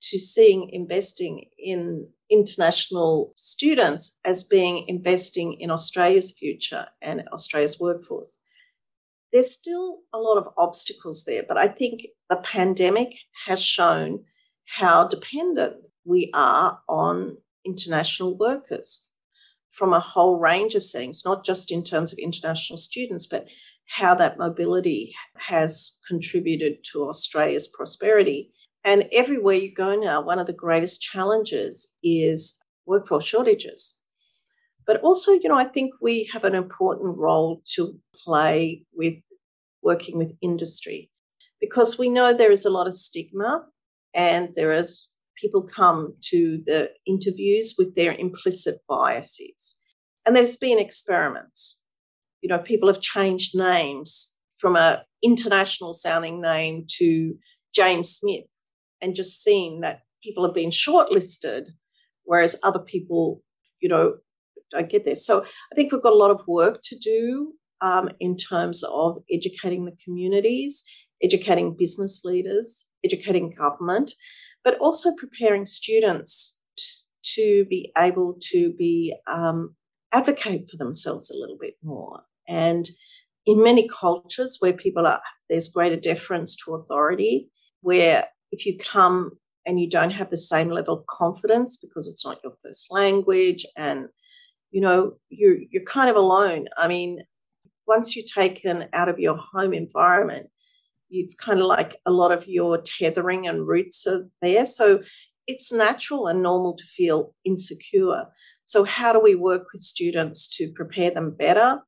to 0.00 0.18
seeing 0.18 0.70
investing 0.70 1.46
in 1.58 2.08
international 2.30 3.34
students 3.36 4.18
as 4.24 4.44
being 4.44 4.88
investing 4.88 5.54
in 5.54 5.70
Australia's 5.70 6.36
future 6.36 6.86
and 7.02 7.28
Australia's 7.32 7.78
workforce. 7.78 8.40
There's 9.32 9.52
still 9.52 10.00
a 10.12 10.18
lot 10.18 10.38
of 10.38 10.48
obstacles 10.56 11.24
there, 11.24 11.44
but 11.46 11.58
I 11.58 11.68
think 11.68 12.06
the 12.28 12.36
pandemic 12.36 13.14
has 13.46 13.62
shown 13.62 14.24
how 14.64 15.06
dependent 15.06 15.76
we 16.04 16.30
are 16.34 16.80
on 16.88 17.36
international 17.64 18.36
workers 18.36 19.10
from 19.68 19.92
a 19.92 20.00
whole 20.00 20.38
range 20.38 20.74
of 20.74 20.84
settings, 20.84 21.22
not 21.24 21.44
just 21.44 21.70
in 21.70 21.84
terms 21.84 22.12
of 22.12 22.18
international 22.18 22.76
students, 22.76 23.26
but 23.26 23.48
how 23.90 24.14
that 24.14 24.38
mobility 24.38 25.12
has 25.36 25.98
contributed 26.06 26.78
to 26.92 27.08
Australia's 27.08 27.68
prosperity. 27.76 28.52
And 28.84 29.08
everywhere 29.12 29.56
you 29.56 29.74
go 29.74 29.96
now, 29.96 30.22
one 30.22 30.38
of 30.38 30.46
the 30.46 30.52
greatest 30.52 31.02
challenges 31.02 31.96
is 32.02 32.60
workforce 32.86 33.24
shortages. 33.24 34.04
But 34.86 35.00
also, 35.00 35.32
you 35.32 35.48
know, 35.48 35.56
I 35.56 35.64
think 35.64 35.92
we 36.00 36.30
have 36.32 36.44
an 36.44 36.54
important 36.54 37.18
role 37.18 37.62
to 37.74 37.98
play 38.14 38.84
with 38.92 39.14
working 39.82 40.18
with 40.18 40.36
industry 40.40 41.10
because 41.60 41.98
we 41.98 42.08
know 42.08 42.32
there 42.32 42.52
is 42.52 42.64
a 42.64 42.70
lot 42.70 42.86
of 42.86 42.94
stigma 42.94 43.64
and 44.14 44.50
there 44.54 44.72
is 44.72 45.10
people 45.36 45.62
come 45.62 46.14
to 46.22 46.62
the 46.64 46.90
interviews 47.06 47.74
with 47.76 47.96
their 47.96 48.12
implicit 48.12 48.76
biases. 48.88 49.76
And 50.24 50.36
there's 50.36 50.56
been 50.56 50.78
experiments. 50.78 51.79
You 52.42 52.48
know, 52.48 52.58
people 52.58 52.88
have 52.88 53.00
changed 53.00 53.56
names 53.56 54.36
from 54.58 54.76
a 54.76 55.04
international 55.22 55.92
sounding 55.92 56.40
name 56.40 56.84
to 56.98 57.34
James 57.74 58.10
Smith 58.10 58.44
and 59.00 59.14
just 59.14 59.42
seen 59.42 59.80
that 59.80 60.00
people 60.22 60.44
have 60.44 60.54
been 60.54 60.70
shortlisted, 60.70 61.68
whereas 62.24 62.60
other 62.62 62.78
people, 62.78 63.42
you 63.80 63.88
know, 63.88 64.16
don't 64.70 64.88
get 64.88 65.04
there. 65.04 65.16
So 65.16 65.42
I 65.42 65.74
think 65.74 65.92
we've 65.92 66.02
got 66.02 66.12
a 66.12 66.16
lot 66.16 66.30
of 66.30 66.46
work 66.46 66.80
to 66.84 66.96
do 66.98 67.52
um, 67.80 68.10
in 68.20 68.36
terms 68.36 68.84
of 68.84 69.22
educating 69.30 69.84
the 69.84 69.96
communities, 70.04 70.84
educating 71.22 71.76
business 71.76 72.24
leaders, 72.24 72.86
educating 73.04 73.54
government, 73.54 74.14
but 74.64 74.78
also 74.78 75.10
preparing 75.16 75.66
students 75.66 76.60
to 77.22 77.64
be 77.68 77.92
able 77.96 78.36
to 78.40 78.72
be 78.72 79.14
um, 79.26 79.74
advocate 80.12 80.70
for 80.70 80.76
themselves 80.76 81.30
a 81.30 81.38
little 81.38 81.58
bit 81.60 81.74
more. 81.82 82.22
And 82.50 82.90
in 83.46 83.62
many 83.62 83.88
cultures 83.88 84.58
where 84.60 84.74
people 84.74 85.06
are, 85.06 85.22
there's 85.48 85.68
greater 85.68 85.96
deference 85.96 86.56
to 86.56 86.74
authority, 86.74 87.48
where 87.80 88.26
if 88.52 88.66
you 88.66 88.76
come 88.76 89.38
and 89.64 89.80
you 89.80 89.88
don't 89.88 90.10
have 90.10 90.30
the 90.30 90.36
same 90.36 90.68
level 90.68 90.98
of 90.98 91.06
confidence 91.06 91.78
because 91.78 92.08
it's 92.08 92.26
not 92.26 92.40
your 92.42 92.54
first 92.62 92.92
language 92.92 93.64
and 93.76 94.08
you 94.70 94.80
know 94.80 95.14
you're 95.28 95.58
you're 95.70 95.84
kind 95.84 96.10
of 96.10 96.16
alone. 96.16 96.66
I 96.76 96.88
mean 96.88 97.22
once 97.86 98.14
you're 98.14 98.24
taken 98.34 98.86
out 98.92 99.08
of 99.08 99.18
your 99.18 99.36
home 99.36 99.72
environment 99.72 100.48
it's 101.10 101.34
kind 101.34 101.60
of 101.60 101.66
like 101.66 101.96
a 102.06 102.10
lot 102.10 102.32
of 102.32 102.46
your 102.46 102.78
tethering 102.78 103.48
and 103.48 103.66
roots 103.66 104.06
are 104.06 104.28
there. 104.42 104.64
So 104.64 105.02
it's 105.46 105.72
natural 105.72 106.28
and 106.28 106.42
normal 106.42 106.76
to 106.76 106.84
feel 106.84 107.34
insecure. 107.44 108.26
So 108.64 108.84
how 108.84 109.12
do 109.12 109.20
we 109.20 109.34
work 109.34 109.66
with 109.72 109.82
students 109.82 110.48
to 110.56 110.70
prepare 110.70 111.10
them 111.10 111.32
better 111.32 111.80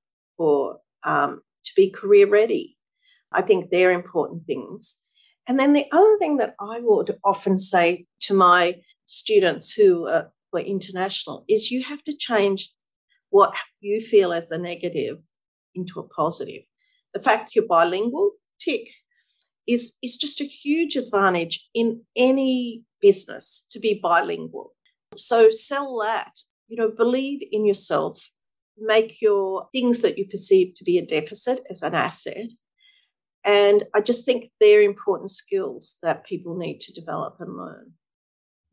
for 0.42 0.78
um, 1.04 1.40
to 1.64 1.72
be 1.76 1.90
career 1.90 2.28
ready 2.28 2.76
i 3.32 3.42
think 3.42 3.70
they're 3.70 3.92
important 3.92 4.44
things 4.46 5.02
and 5.48 5.58
then 5.58 5.72
the 5.72 5.86
other 5.92 6.16
thing 6.18 6.36
that 6.36 6.54
I 6.60 6.78
would 6.80 7.16
often 7.24 7.58
say 7.58 8.06
to 8.20 8.34
my 8.34 8.80
students 9.06 9.72
who 9.72 10.08
were 10.52 10.60
international 10.60 11.44
is 11.48 11.70
you 11.70 11.82
have 11.82 12.02
to 12.04 12.16
change 12.16 12.70
what 13.30 13.54
you 13.80 14.00
feel 14.00 14.32
as 14.32 14.50
a 14.50 14.58
negative 14.58 15.18
into 15.74 15.98
a 15.98 16.08
positive. 16.08 16.62
The 17.14 17.20
fact 17.20 17.54
you're 17.54 17.66
bilingual, 17.66 18.32
tick, 18.60 18.88
is, 19.66 19.96
is 20.02 20.16
just 20.16 20.40
a 20.40 20.44
huge 20.44 20.96
advantage 20.96 21.68
in 21.74 22.02
any 22.14 22.82
business 23.00 23.66
to 23.72 23.80
be 23.80 23.98
bilingual. 24.02 24.74
So 25.16 25.50
sell 25.50 25.98
that, 26.04 26.32
you 26.68 26.76
know, 26.76 26.90
believe 26.90 27.40
in 27.50 27.66
yourself, 27.66 28.30
make 28.84 29.20
your 29.20 29.68
things 29.72 30.02
that 30.02 30.18
you 30.18 30.26
perceive 30.26 30.74
to 30.74 30.84
be 30.84 30.98
a 30.98 31.06
deficit 31.06 31.60
as 31.70 31.82
an 31.82 31.94
asset 31.94 32.48
and 33.44 33.84
I 33.94 34.00
just 34.00 34.24
think 34.24 34.50
they're 34.60 34.82
important 34.82 35.30
skills 35.30 35.98
that 36.02 36.24
people 36.24 36.56
need 36.56 36.80
to 36.80 36.92
develop 36.92 37.36
and 37.40 37.56
learn. 37.56 37.92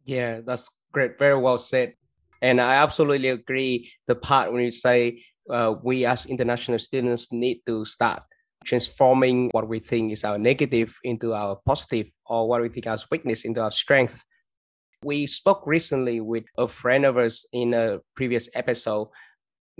Yeah, 0.06 0.41
that's 0.45 0.69
great. 0.91 1.17
Very 1.17 1.39
well 1.39 1.58
said. 1.58 1.93
And 2.41 2.62
I 2.62 2.76
absolutely 2.76 3.30
agree 3.30 3.91
the 4.08 4.15
part 4.15 4.54
when 4.54 4.63
you 4.63 4.72
say 4.72 5.24
uh, 5.50 5.74
we 5.84 6.06
as 6.06 6.26
international 6.28 6.80
students 6.80 7.32
need 7.32 7.62
to 7.65 7.84
start 7.84 8.24
transforming 8.63 9.50
what 9.52 9.67
we 9.67 9.80
think 9.80 10.12
is 10.12 10.24
our 10.24 10.38
negative 10.38 10.95
into 11.04 11.34
our 11.34 11.58
positive 11.65 12.08
or 12.26 12.48
what 12.48 12.62
we 12.62 12.69
think 12.69 12.88
as 12.88 13.10
weakness 13.10 13.45
into 13.45 13.62
our 13.62 13.72
strength. 13.72 14.24
We 15.04 15.28
spoke 15.28 15.63
recently 15.65 16.22
with 16.22 16.43
a 16.58 16.67
friend 16.67 17.06
of 17.06 17.17
us 17.17 17.45
in 17.54 17.74
a 17.74 18.00
previous 18.15 18.50
episode 18.54 19.08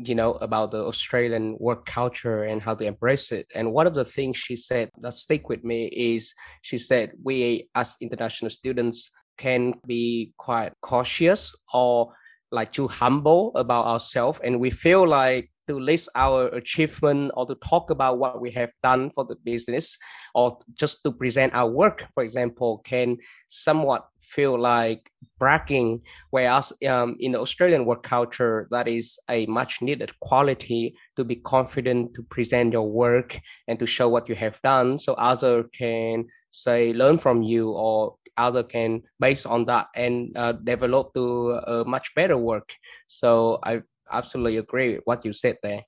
you 0.04 0.16
know, 0.16 0.34
about 0.34 0.72
the 0.72 0.84
Australian 0.84 1.58
work 1.60 1.86
culture 1.86 2.44
and 2.44 2.62
how 2.62 2.74
they 2.74 2.88
embrace 2.88 3.32
it. 3.32 3.48
And 3.56 3.74
one 3.74 3.88
of 3.88 3.94
the 3.94 4.06
things 4.06 4.38
she 4.38 4.56
said 4.56 4.90
that 5.02 5.14
stick 5.14 5.50
with 5.50 5.64
me 5.64 5.88
is 5.88 6.34
she 6.62 6.78
said 6.78 7.12
we 7.24 7.70
as 7.76 7.96
international 8.02 8.50
students 8.50 9.12
can 9.38 9.74
be 9.88 10.34
quite 10.38 10.74
cautious 10.82 11.56
or 11.74 12.12
like 12.52 12.72
too 12.72 12.88
humble 12.88 13.52
about 13.56 13.86
ourselves 13.86 14.40
and 14.44 14.60
we 14.60 14.70
feel 14.70 15.08
like 15.08 15.50
to 15.68 15.80
list 15.80 16.10
our 16.16 16.48
achievement 16.48 17.32
or 17.36 17.46
to 17.46 17.56
talk 17.64 17.92
about 17.92 18.18
what 18.18 18.42
we 18.42 18.50
have 18.50 18.72
done 18.84 19.12
for 19.12 19.24
the 19.24 19.36
business 19.46 19.98
or 20.34 20.58
just 20.74 21.04
to 21.04 21.12
present 21.12 21.54
our 21.54 21.70
work 21.70 22.06
for 22.14 22.24
example 22.24 22.80
can 22.80 23.16
somewhat 23.48 24.08
feel 24.30 24.60
like 24.60 25.12
bragging 25.40 26.02
whereas 26.30 26.74
um, 26.88 27.16
in 27.20 27.32
the 27.32 27.40
australian 27.40 27.86
work 27.86 28.04
culture 28.04 28.68
that 28.72 28.88
is 28.88 29.18
a 29.30 29.46
much 29.46 29.82
needed 29.82 30.12
quality 30.20 30.94
to 31.16 31.24
be 31.24 31.38
confident 31.38 32.14
to 32.14 32.22
present 32.24 32.74
your 32.74 32.90
work 32.90 33.40
and 33.68 33.80
to 33.80 33.86
show 33.86 34.08
what 34.08 34.28
you 34.30 34.36
have 34.36 34.62
done 34.62 34.98
so 34.98 35.14
other 35.14 35.64
can 35.78 36.26
say 36.52 36.94
learn 36.94 37.18
from 37.18 37.42
you 37.42 37.72
or 37.72 38.16
other 38.40 38.64
can 38.64 39.04
based 39.20 39.46
on 39.46 39.66
that 39.66 39.88
and 39.96 40.36
uh, 40.38 40.54
develop 40.54 41.14
to 41.14 41.52
a 41.68 41.86
much 41.86 42.16
better 42.16 42.38
work. 42.38 42.74
So 43.08 43.60
i 43.64 43.82
absolutely 44.12 44.58
agree 44.58 44.96
with 44.96 45.04
what 45.06 45.24
you 45.24 45.34
said 45.34 45.58
there. 45.62 45.84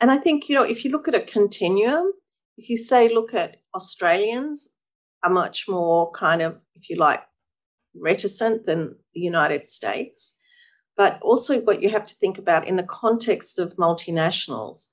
And 0.00 0.10
i 0.10 0.16
think 0.16 0.48
you 0.48 0.54
know 0.54 0.62
if 0.62 0.84
you 0.84 0.90
look 0.90 1.08
at 1.08 1.14
a 1.14 1.20
continuum 1.20 2.12
if 2.56 2.70
you 2.70 2.76
say 2.76 3.08
look 3.08 3.34
at 3.34 3.58
australians 3.74 4.76
are 5.22 5.30
much 5.30 5.68
more 5.68 6.10
kind 6.12 6.40
of 6.40 6.58
if 6.74 6.88
you 6.88 6.96
like 6.96 7.22
reticent 8.00 8.66
than 8.66 8.96
the 9.14 9.20
United 9.20 9.66
States. 9.66 10.34
But 10.96 11.20
also, 11.22 11.60
what 11.60 11.82
you 11.82 11.90
have 11.90 12.06
to 12.06 12.14
think 12.16 12.38
about 12.38 12.66
in 12.66 12.76
the 12.76 12.82
context 12.82 13.58
of 13.58 13.76
multinationals, 13.76 14.88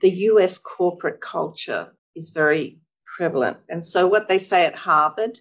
the 0.00 0.10
US 0.10 0.58
corporate 0.58 1.20
culture 1.20 1.94
is 2.14 2.30
very 2.30 2.80
prevalent. 3.16 3.58
And 3.68 3.84
so, 3.84 4.06
what 4.06 4.28
they 4.28 4.38
say 4.38 4.66
at 4.66 4.74
Harvard 4.74 5.40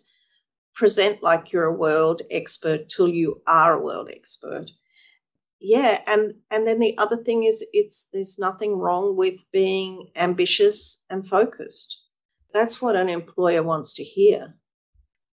present 0.74 1.22
like 1.22 1.52
you're 1.52 1.66
a 1.66 1.74
world 1.74 2.22
expert 2.32 2.88
till 2.88 3.10
you 3.10 3.42
are 3.46 3.74
a 3.74 3.84
world 3.84 4.10
expert. 4.10 4.72
Yeah, 5.60 6.00
and 6.08 6.36
and 6.50 6.66
then 6.66 6.80
the 6.80 6.98
other 6.98 7.18
thing 7.18 7.44
is 7.44 7.68
it's 7.74 8.08
there's 8.14 8.40
nothing 8.40 8.78
wrong 8.78 9.18
with 9.18 9.44
being 9.52 10.10
ambitious 10.16 11.04
and 11.10 11.28
focused. 11.28 12.02
That's 12.54 12.82
what 12.82 12.96
an 12.96 13.10
employer 13.10 13.62
wants 13.62 13.94
to 13.96 14.04
hear 14.04 14.56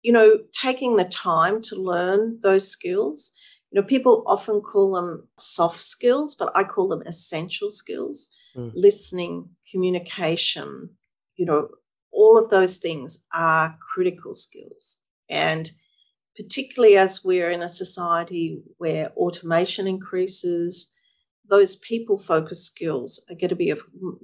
you 0.04 0.12
know, 0.12 0.38
taking 0.52 0.98
the 0.98 1.06
time 1.06 1.62
to 1.63 1.76
learn 1.76 2.39
those 2.44 2.70
skills. 2.70 3.36
You 3.72 3.82
know, 3.82 3.88
people 3.88 4.24
often 4.28 4.62
call 4.62 4.94
them 4.94 5.28
soft 5.38 5.82
skills, 5.82 6.36
but 6.36 6.52
I 6.56 6.63
call 6.63 6.89
them 6.89 7.02
essential 7.06 7.72
skills. 7.72 8.38
Mm. 8.56 8.72
Listening, 8.76 9.50
communication, 9.72 10.89
you 11.38 11.46
know, 11.46 11.70
all 12.12 12.38
of 12.38 12.50
those 12.50 12.78
things 12.78 13.26
are 13.34 13.76
critical 13.94 14.36
skills. 14.36 15.00
And 15.30 15.72
particularly 16.38 16.98
as 16.98 17.24
we're 17.24 17.50
in 17.50 17.63
a 17.63 17.70
society 17.70 18.62
where 18.78 19.10
automation 19.16 19.88
increases, 19.88 20.94
those 21.50 21.78
people 21.78 22.20
focused 22.20 22.68
skills 22.68 23.26
are 23.32 23.36
going 23.36 23.50
to 23.50 23.56
be 23.56 23.70
of 23.70 23.82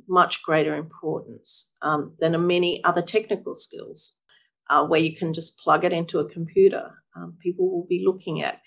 much 0.07 0.43
greater 0.43 0.75
importance 0.75 1.75
um, 1.81 2.13
than 2.19 2.47
many 2.47 2.83
other 2.83 3.01
technical 3.01 3.55
skills 3.55 4.21
uh, 4.69 4.85
where 4.85 4.99
you 4.99 5.15
can 5.15 5.33
just 5.33 5.59
plug 5.59 5.83
it 5.83 5.93
into 5.93 6.19
a 6.19 6.29
computer. 6.29 6.91
Um, 7.15 7.35
people 7.41 7.69
will 7.69 7.87
be 7.87 8.03
looking 8.05 8.41
at 8.41 8.61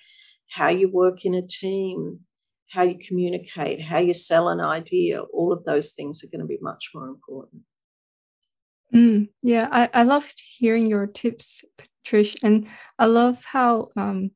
how 0.51 0.69
you 0.69 0.89
work 0.89 1.25
in 1.25 1.35
a 1.35 1.47
team, 1.47 2.21
how 2.69 2.83
you 2.83 2.99
communicate, 3.07 3.81
how 3.81 3.99
you 3.99 4.15
sell 4.15 4.49
an 4.49 4.61
idea. 4.61 5.21
All 5.21 5.53
of 5.53 5.65
those 5.65 5.93
things 5.93 6.23
are 6.23 6.31
going 6.31 6.41
to 6.41 6.47
be 6.47 6.59
much 6.61 6.91
more 6.95 7.07
important. 7.07 7.63
Mm, 8.95 9.29
yeah, 9.43 9.69
I, 9.71 9.89
I 9.95 10.03
love 10.03 10.31
hearing 10.37 10.87
your 10.87 11.07
tips, 11.07 11.65
Trish, 12.07 12.37
and 12.43 12.67
I 12.99 13.07
love 13.07 13.43
how 13.45 13.89
um, 13.97 14.33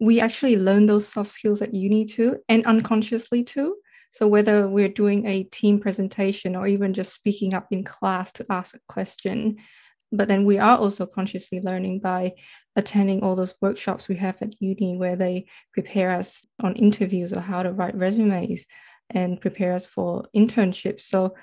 we 0.00 0.20
actually 0.20 0.56
learn 0.56 0.86
those 0.86 1.06
soft 1.06 1.30
skills 1.30 1.60
at 1.60 1.74
uni 1.74 2.06
too, 2.06 2.38
and 2.48 2.64
unconsciously 2.64 3.44
too. 3.44 3.76
So 4.12 4.26
whether 4.26 4.68
we're 4.68 4.88
doing 4.88 5.26
a 5.26 5.44
team 5.44 5.78
presentation 5.78 6.56
or 6.56 6.66
even 6.66 6.94
just 6.94 7.14
speaking 7.14 7.54
up 7.54 7.68
in 7.70 7.84
class 7.84 8.32
to 8.32 8.44
ask 8.50 8.74
a 8.74 8.80
question, 8.88 9.58
but 10.12 10.28
then 10.28 10.44
we 10.44 10.58
are 10.58 10.76
also 10.76 11.06
consciously 11.06 11.60
learning 11.60 12.00
by 12.00 12.32
attending 12.76 13.22
all 13.22 13.36
those 13.36 13.54
workshops 13.60 14.08
we 14.08 14.16
have 14.16 14.40
at 14.42 14.60
uni 14.60 14.96
where 14.96 15.16
they 15.16 15.46
prepare 15.72 16.10
us 16.12 16.46
on 16.62 16.74
interviews 16.76 17.32
or 17.32 17.40
how 17.40 17.62
to 17.62 17.72
write 17.72 17.94
resumes 17.94 18.66
and 19.10 19.40
prepare 19.40 19.72
us 19.72 19.86
for 19.86 20.24
internships. 20.36 21.02
So 21.02 21.34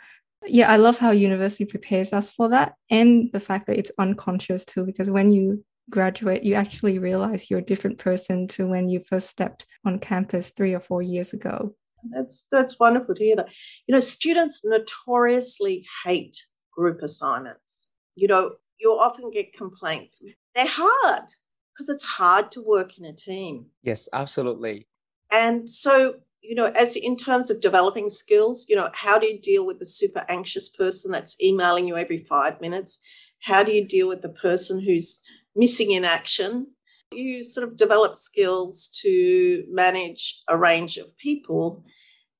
yeah 0.46 0.72
i 0.72 0.76
love 0.76 0.98
how 0.98 1.12
university 1.12 1.66
prepares 1.66 2.14
us 2.14 2.30
for 2.30 2.50
that 2.50 2.76
and 2.90 3.30
the 3.34 3.40
fact 3.40 3.68
that 3.68 3.78
it's 3.78 3.92
unconscious 3.98 4.66
too 4.66 4.86
because 4.86 5.10
when 5.10 5.32
you 5.32 5.64
graduate 5.90 6.44
you 6.44 6.54
actually 6.54 7.00
realize 7.00 7.50
you're 7.50 7.60
a 7.60 7.64
different 7.64 7.98
person 7.98 8.48
to 8.48 8.68
when 8.68 8.90
you 8.90 9.00
first 9.00 9.28
stepped 9.28 9.66
on 9.86 10.00
campus 10.00 10.52
three 10.52 10.74
or 10.74 10.82
four 10.82 11.02
years 11.02 11.32
ago. 11.34 11.74
That's 12.12 12.48
that's 12.52 12.80
wonderful 12.80 13.16
to 13.16 13.24
hear 13.24 13.38
that. 13.38 13.48
You 13.88 13.94
know 13.94 14.02
students 14.02 14.64
notoriously 14.66 15.86
hate 16.06 16.38
group 16.72 17.02
assignments 17.02 17.87
you 18.18 18.28
know, 18.28 18.54
you'll 18.80 19.00
often 19.00 19.32
get 19.32 19.54
complaints. 19.54 20.22
They're 20.56 20.66
hard 20.68 21.34
because 21.74 21.88
it's 21.88 22.04
hard 22.04 22.52
to 22.52 22.64
work 22.66 22.98
in 22.98 23.06
a 23.06 23.14
team. 23.14 23.68
Yes, 23.84 24.10
absolutely. 24.12 24.88
And 25.32 25.70
so, 25.70 26.16
you 26.42 26.56
know, 26.56 26.72
as 26.78 26.96
in 26.96 27.16
terms 27.16 27.52
of 27.52 27.62
developing 27.62 28.10
skills, 28.10 28.66
you 28.68 28.76
know, 28.76 28.90
how 28.94 29.20
do 29.20 29.28
you 29.28 29.40
deal 29.40 29.66
with 29.66 29.78
the 29.78 29.86
super 29.86 30.26
anxious 30.28 30.68
person 30.70 31.12
that's 31.12 31.40
emailing 31.42 31.88
you 31.88 31.96
every 31.96 32.18
five 32.18 32.60
minutes? 32.60 33.00
How 33.44 33.64
do 33.64 33.72
you 33.72 33.88
deal 33.88 34.08
with 34.08 34.24
the 34.24 34.30
person 34.30 34.82
who's 34.84 35.24
missing 35.56 35.92
in 35.92 36.04
action? 36.04 36.68
You 37.12 37.44
sort 37.44 37.68
of 37.68 37.78
develop 37.78 38.16
skills 38.16 38.90
to 39.04 39.64
manage 39.70 40.42
a 40.48 40.58
range 40.58 40.98
of 40.98 41.16
people. 41.18 41.84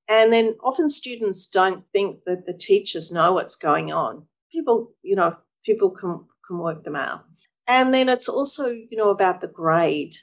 And 0.10 0.34
then 0.34 0.56
often 0.64 0.90
students 0.90 1.48
don't 1.48 1.84
think 1.94 2.24
that 2.26 2.48
the 2.48 2.58
teachers 2.58 3.12
know 3.12 3.34
what's 3.34 3.56
going 3.56 3.94
on. 3.94 4.26
People, 4.52 4.94
you 5.04 5.16
know, 5.16 5.36
people 5.68 5.92
can 5.92 6.26
can 6.48 6.58
work 6.58 6.84
them 6.84 6.96
out. 6.96 7.26
And 7.68 7.94
then 7.94 8.10
it's 8.10 8.30
also, 8.30 8.70
you 8.70 8.98
know, 8.98 9.10
about 9.10 9.42
the 9.42 9.48
grade. 9.50 10.16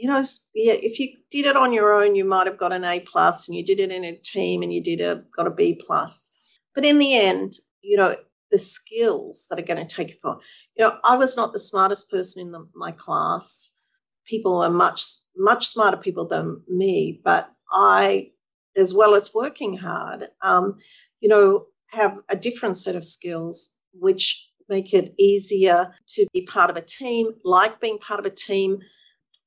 you 0.00 0.08
know, 0.08 0.24
yeah, 0.54 0.74
if 0.74 0.98
you 0.98 1.08
did 1.30 1.44
it 1.46 1.56
on 1.56 1.72
your 1.72 1.92
own, 1.92 2.14
you 2.14 2.24
might 2.24 2.46
have 2.46 2.58
got 2.58 2.72
an 2.72 2.84
A 2.84 3.00
plus, 3.00 3.48
and 3.48 3.56
you 3.56 3.64
did 3.64 3.80
it 3.80 3.90
in 3.90 4.04
a 4.04 4.16
team, 4.16 4.62
and 4.62 4.72
you 4.72 4.82
did 4.82 5.00
a 5.00 5.22
got 5.36 5.46
a 5.46 5.50
B 5.50 5.80
plus. 5.86 6.30
But 6.74 6.86
in 6.86 6.98
the 6.98 7.14
end, 7.18 7.54
you 7.82 7.96
know, 7.98 8.16
the 8.50 8.58
skills 8.58 9.46
that 9.48 9.58
are 9.58 9.62
going 9.62 9.86
to 9.86 9.94
take 9.94 10.10
you 10.10 10.16
far. 10.22 10.38
You 10.76 10.86
know, 10.86 10.98
I 11.04 11.16
was 11.16 11.36
not 11.36 11.52
the 11.52 11.58
smartest 11.58 12.10
person 12.10 12.46
in 12.46 12.52
the, 12.52 12.66
my 12.74 12.92
class. 12.92 13.78
People 14.26 14.62
are 14.62 14.70
much 14.70 15.02
much 15.36 15.66
smarter 15.66 15.96
people 15.98 16.26
than 16.26 16.62
me, 16.68 17.20
but 17.22 17.50
I, 17.72 18.30
as 18.76 18.94
well 18.94 19.14
as 19.14 19.34
working 19.34 19.76
hard, 19.76 20.28
um, 20.42 20.78
you 21.20 21.28
know, 21.28 21.66
have 21.88 22.18
a 22.28 22.36
different 22.36 22.76
set 22.78 22.96
of 22.96 23.04
skills 23.04 23.76
which 23.92 24.49
make 24.70 24.94
it 24.94 25.14
easier 25.18 25.92
to 26.08 26.26
be 26.32 26.42
part 26.42 26.70
of 26.70 26.76
a 26.76 26.80
team, 26.80 27.32
like 27.44 27.80
being 27.80 27.98
part 27.98 28.20
of 28.20 28.26
a 28.26 28.30
team. 28.30 28.78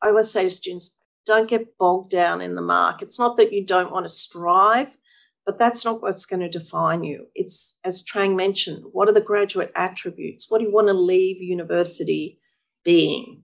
I 0.02 0.10
always 0.10 0.30
say 0.30 0.44
to 0.44 0.50
students, 0.50 1.02
don't 1.26 1.50
get 1.50 1.78
bogged 1.78 2.12
down 2.12 2.42
in 2.42 2.56
the 2.56 2.62
mark. 2.62 3.02
It's 3.02 3.18
not 3.18 3.38
that 3.38 3.54
you 3.54 3.66
don't 3.66 3.92
want 3.92 4.06
to 4.06 4.10
strive, 4.10 4.98
but 5.46 5.58
that's 5.58 5.86
not 5.86 6.02
what's 6.02 6.26
going 6.26 6.42
to 6.42 6.50
define 6.50 7.04
you. 7.04 7.28
It's, 7.34 7.80
as 7.84 8.04
Trang 8.04 8.36
mentioned, 8.36 8.84
what 8.92 9.08
are 9.08 9.14
the 9.14 9.22
graduate 9.22 9.72
attributes? 9.76 10.52
What 10.52 10.60
do 10.60 10.66
you 10.66 10.74
want 10.74 10.88
to 10.88 10.94
leave 10.94 11.42
university 11.42 12.40
being? 12.84 13.44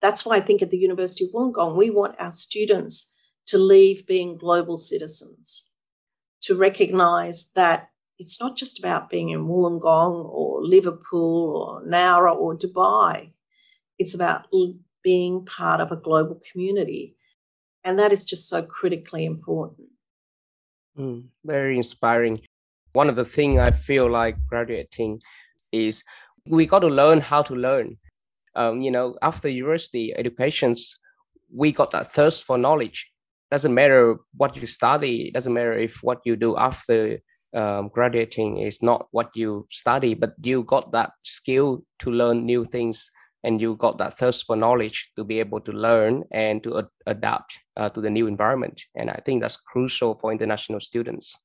That's 0.00 0.24
why 0.24 0.36
I 0.36 0.40
think 0.40 0.62
at 0.62 0.70
the 0.70 0.78
University 0.78 1.24
of 1.24 1.32
Wollongong, 1.32 1.76
we 1.76 1.90
want 1.90 2.14
our 2.18 2.32
students 2.32 3.16
to 3.46 3.58
leave 3.58 4.06
being 4.06 4.38
global 4.38 4.78
citizens, 4.78 5.72
to 6.42 6.56
recognize 6.56 7.50
that 7.54 7.89
it's 8.20 8.38
not 8.38 8.54
just 8.54 8.78
about 8.78 9.08
being 9.08 9.30
in 9.30 9.46
Wollongong 9.46 10.26
or 10.26 10.62
Liverpool 10.62 11.56
or 11.56 11.82
Nowra 11.82 12.36
or 12.36 12.54
Dubai. 12.54 13.32
It's 13.98 14.14
about 14.14 14.46
being 15.02 15.46
part 15.46 15.80
of 15.80 15.90
a 15.90 15.96
global 15.96 16.38
community. 16.52 17.16
And 17.82 17.98
that 17.98 18.12
is 18.12 18.26
just 18.26 18.46
so 18.46 18.62
critically 18.62 19.24
important. 19.24 19.88
Mm, 20.98 21.28
very 21.46 21.78
inspiring. 21.78 22.42
One 22.92 23.08
of 23.08 23.16
the 23.16 23.24
things 23.24 23.58
I 23.58 23.70
feel 23.70 24.10
like 24.10 24.36
graduating 24.46 25.22
is 25.72 26.04
we 26.46 26.66
got 26.66 26.80
to 26.80 26.88
learn 26.88 27.20
how 27.22 27.40
to 27.42 27.54
learn. 27.54 27.96
Um, 28.54 28.82
you 28.82 28.90
know, 28.90 29.16
after 29.22 29.48
university 29.48 30.12
educations, 30.14 30.94
we 31.50 31.72
got 31.72 31.90
that 31.92 32.12
thirst 32.12 32.44
for 32.44 32.58
knowledge. 32.58 33.10
Doesn't 33.50 33.72
matter 33.72 34.18
what 34.36 34.56
you 34.56 34.66
study. 34.66 35.30
Doesn't 35.30 35.54
matter 35.54 35.72
if 35.72 36.02
what 36.02 36.20
you 36.26 36.36
do 36.36 36.58
after 36.58 37.18
um, 37.54 37.88
graduating 37.88 38.58
is 38.58 38.82
not 38.82 39.08
what 39.10 39.30
you 39.34 39.66
study, 39.70 40.14
but 40.14 40.34
you 40.42 40.64
got 40.64 40.92
that 40.92 41.12
skill 41.22 41.82
to 42.00 42.10
learn 42.10 42.44
new 42.44 42.64
things 42.64 43.10
and 43.42 43.60
you 43.60 43.76
got 43.76 43.98
that 43.98 44.18
thirst 44.18 44.46
for 44.46 44.56
knowledge 44.56 45.10
to 45.16 45.24
be 45.24 45.40
able 45.40 45.60
to 45.60 45.72
learn 45.72 46.24
and 46.30 46.62
to 46.62 46.78
ad- 46.78 46.88
adapt 47.06 47.58
uh, 47.76 47.88
to 47.88 48.00
the 48.00 48.10
new 48.10 48.26
environment. 48.26 48.82
And 48.94 49.10
I 49.10 49.20
think 49.24 49.42
that's 49.42 49.56
crucial 49.56 50.18
for 50.18 50.30
international 50.30 50.80
students. 50.80 51.36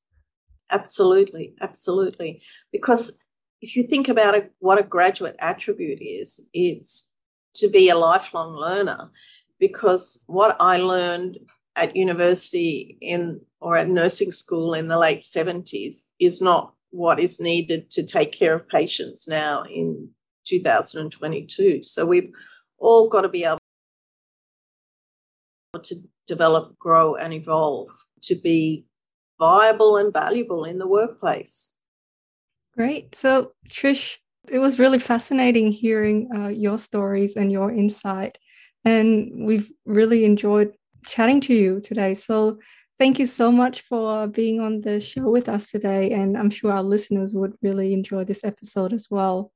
Absolutely, 0.70 1.54
absolutely. 1.60 2.42
Because 2.72 3.18
if 3.62 3.76
you 3.76 3.84
think 3.84 4.08
about 4.08 4.34
what 4.58 4.78
a 4.78 4.82
graduate 4.82 5.36
attribute 5.38 6.00
is, 6.02 6.48
it's 6.52 7.16
to 7.54 7.68
be 7.68 7.88
a 7.88 7.96
lifelong 7.96 8.54
learner. 8.54 9.10
Because 9.58 10.22
what 10.26 10.56
I 10.60 10.76
learned 10.76 11.38
at 11.76 11.94
university 11.94 12.98
in 13.00 13.40
or 13.60 13.76
at 13.76 13.88
nursing 13.88 14.32
school 14.32 14.74
in 14.74 14.88
the 14.88 14.98
late 14.98 15.20
70s 15.20 16.06
is 16.18 16.42
not 16.42 16.72
what 16.90 17.20
is 17.20 17.40
needed 17.40 17.90
to 17.90 18.06
take 18.06 18.32
care 18.32 18.54
of 18.54 18.68
patients 18.68 19.28
now 19.28 19.62
in 19.62 20.08
2022. 20.46 21.82
So 21.82 22.06
we've 22.06 22.30
all 22.78 23.08
got 23.08 23.22
to 23.22 23.28
be 23.28 23.44
able 23.44 23.58
to 25.82 25.96
develop, 26.26 26.78
grow, 26.78 27.16
and 27.16 27.32
evolve 27.32 27.88
to 28.22 28.34
be 28.42 28.86
viable 29.38 29.96
and 29.96 30.12
valuable 30.12 30.64
in 30.64 30.78
the 30.78 30.88
workplace. 30.88 31.76
Great. 32.74 33.14
So, 33.14 33.52
Trish, 33.68 34.16
it 34.48 34.58
was 34.58 34.78
really 34.78 34.98
fascinating 34.98 35.72
hearing 35.72 36.30
uh, 36.34 36.48
your 36.48 36.78
stories 36.78 37.36
and 37.36 37.50
your 37.50 37.70
insight. 37.70 38.38
And 38.84 39.46
we've 39.46 39.70
really 39.84 40.24
enjoyed 40.24 40.72
chatting 41.06 41.40
to 41.42 41.54
you 41.54 41.80
today. 41.80 42.14
So, 42.14 42.58
thank 42.98 43.18
you 43.18 43.26
so 43.26 43.52
much 43.52 43.82
for 43.82 44.26
being 44.26 44.60
on 44.60 44.80
the 44.80 45.00
show 45.00 45.30
with 45.30 45.48
us 45.48 45.70
today. 45.70 46.10
And 46.10 46.36
I'm 46.36 46.50
sure 46.50 46.72
our 46.72 46.82
listeners 46.82 47.34
would 47.34 47.54
really 47.62 47.92
enjoy 47.92 48.24
this 48.24 48.44
episode 48.44 48.92
as 48.92 49.08
well. 49.10 49.52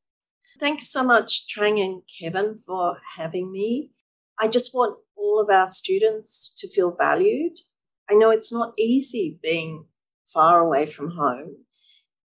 Thanks 0.59 0.91
so 0.91 1.03
much, 1.03 1.47
Trang 1.49 1.83
and 1.83 2.03
Kevin, 2.21 2.61
for 2.67 2.99
having 3.17 3.51
me. 3.51 3.91
I 4.39 4.49
just 4.49 4.75
want 4.75 4.99
all 5.17 5.41
of 5.41 5.51
our 5.51 5.69
students 5.69 6.53
to 6.59 6.69
feel 6.69 6.95
valued. 6.95 7.53
I 8.11 8.15
know 8.15 8.31
it's 8.31 8.53
not 8.53 8.75
easy 8.79 9.39
being 9.43 9.87
far 10.27 10.61
away 10.61 10.87
from 10.87 11.13
home. 11.13 11.57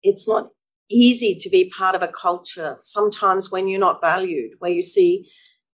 It's 0.03 0.27
not 0.27 0.49
easy 0.89 1.35
to 1.35 1.49
be 1.49 1.69
part 1.69 1.95
of 1.95 2.01
a 2.01 2.07
culture 2.07 2.75
sometimes 2.79 3.51
when 3.51 3.67
you're 3.67 3.79
not 3.79 4.01
valued, 4.01 4.51
where 4.59 4.71
you 4.71 4.81
see 4.81 5.29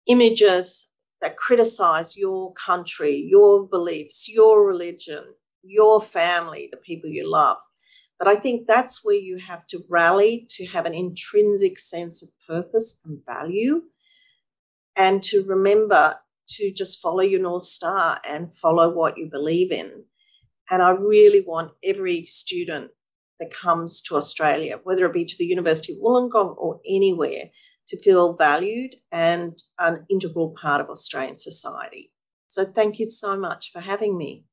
images 0.08 0.92
that 1.22 1.38
criticize 1.38 2.18
your 2.18 2.54
country, 2.54 3.16
your 3.16 3.68
beliefs, 3.68 4.28
your 4.30 4.66
religion, 4.68 5.24
your 5.64 6.02
family, 6.02 6.70
the 6.72 6.78
people 6.78 7.10
you 7.10 7.30
love. 7.30 7.58
But 8.20 8.28
I 8.28 8.36
think 8.36 8.68
that's 8.68 9.04
where 9.04 9.16
you 9.16 9.38
have 9.38 9.66
to 9.68 9.80
rally 9.90 10.48
to 10.52 10.66
have 10.68 10.86
an 10.86 10.94
intrinsic 10.94 11.78
sense 11.78 12.24
of 12.24 12.30
purpose 12.48 13.04
and 13.06 13.24
value 13.26 13.84
and 14.96 15.22
to 15.24 15.44
remember 15.44 16.16
to 16.48 16.72
just 16.72 17.02
follow 17.02 17.22
your 17.22 17.42
North 17.42 17.64
Star 17.64 18.20
and 18.28 18.56
follow 18.58 18.90
what 18.90 19.18
you 19.18 19.30
believe 19.30 19.72
in. 19.72 20.06
And 20.70 20.82
I 20.82 20.92
really 20.92 21.42
want 21.42 21.72
every 21.84 22.26
student 22.26 22.92
that 23.40 23.54
comes 23.54 24.02
to 24.04 24.16
Australia, 24.16 24.80
whether 24.84 25.06
it 25.06 25.14
be 25.14 25.26
to 25.26 25.38
the 25.38 25.46
University 25.46 25.94
of 25.94 26.00
Wollongong 26.00 26.56
or 26.58 26.80
anywhere, 26.88 27.52
to 27.88 28.02
feel 28.02 28.34
valued 28.34 28.96
and 29.12 29.62
an 29.80 30.06
integral 30.10 30.56
part 30.60 30.82
of 30.82 30.90
Australian 30.90 31.38
society. 31.38 32.12
So 32.48 32.66
thank 32.66 33.00
you 33.00 33.06
so 33.06 33.38
much 33.38 33.72
for 33.72 33.80
having 33.80 34.18
me. 34.18 34.46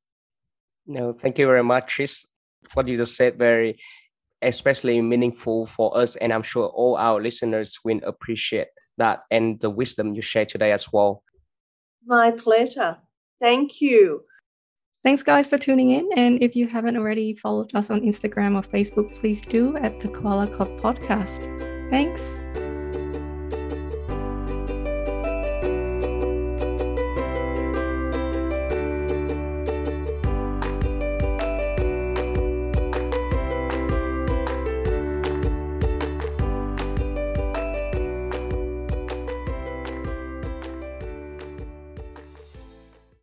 No, 0.87 1.13
thank 1.13 1.39
you 1.39 1.47
very 1.47 1.65
much, 1.65 1.97
Trish 1.97 2.25
what 2.73 2.89
you 2.89 2.97
just 2.97 3.17
said 3.17 3.39
very 3.39 3.79
especially 4.43 5.01
meaningful 5.01 5.67
for 5.67 5.97
us 5.97 6.17
and 6.17 6.33
i'm 6.33 6.43
sure 6.43 6.69
all 6.69 6.97
our 6.97 7.21
listeners 7.21 7.79
will 7.85 8.01
appreciate 8.05 8.69
that 8.97 9.21
and 9.31 9.61
the 9.61 9.71
wisdom 9.71 10.15
you 10.15 10.23
shared 10.23 10.49
today 10.49 10.73
as 10.73 10.93
well 10.93 11.23
my 12.07 12.31
pleasure 12.31 12.97
thank 13.41 13.81
you 13.81 14.23
Thanks, 15.03 15.23
guys, 15.23 15.47
for 15.47 15.59
tuning 15.59 15.91
in. 15.91 16.09
And 16.17 16.43
if 16.43 16.57
you 16.57 16.67
haven't 16.67 16.97
already 16.97 17.35
followed 17.35 17.75
us 17.75 17.91
on 17.91 18.01
Instagram 18.01 18.57
or 18.57 18.63
Facebook, 18.63 19.15
please 19.21 19.43
do 19.43 19.77
at 19.77 20.01
the 20.01 20.09
Koala 20.09 20.47
Club 20.47 20.81
Podcast. 20.81 21.45
Thanks. 21.91 22.64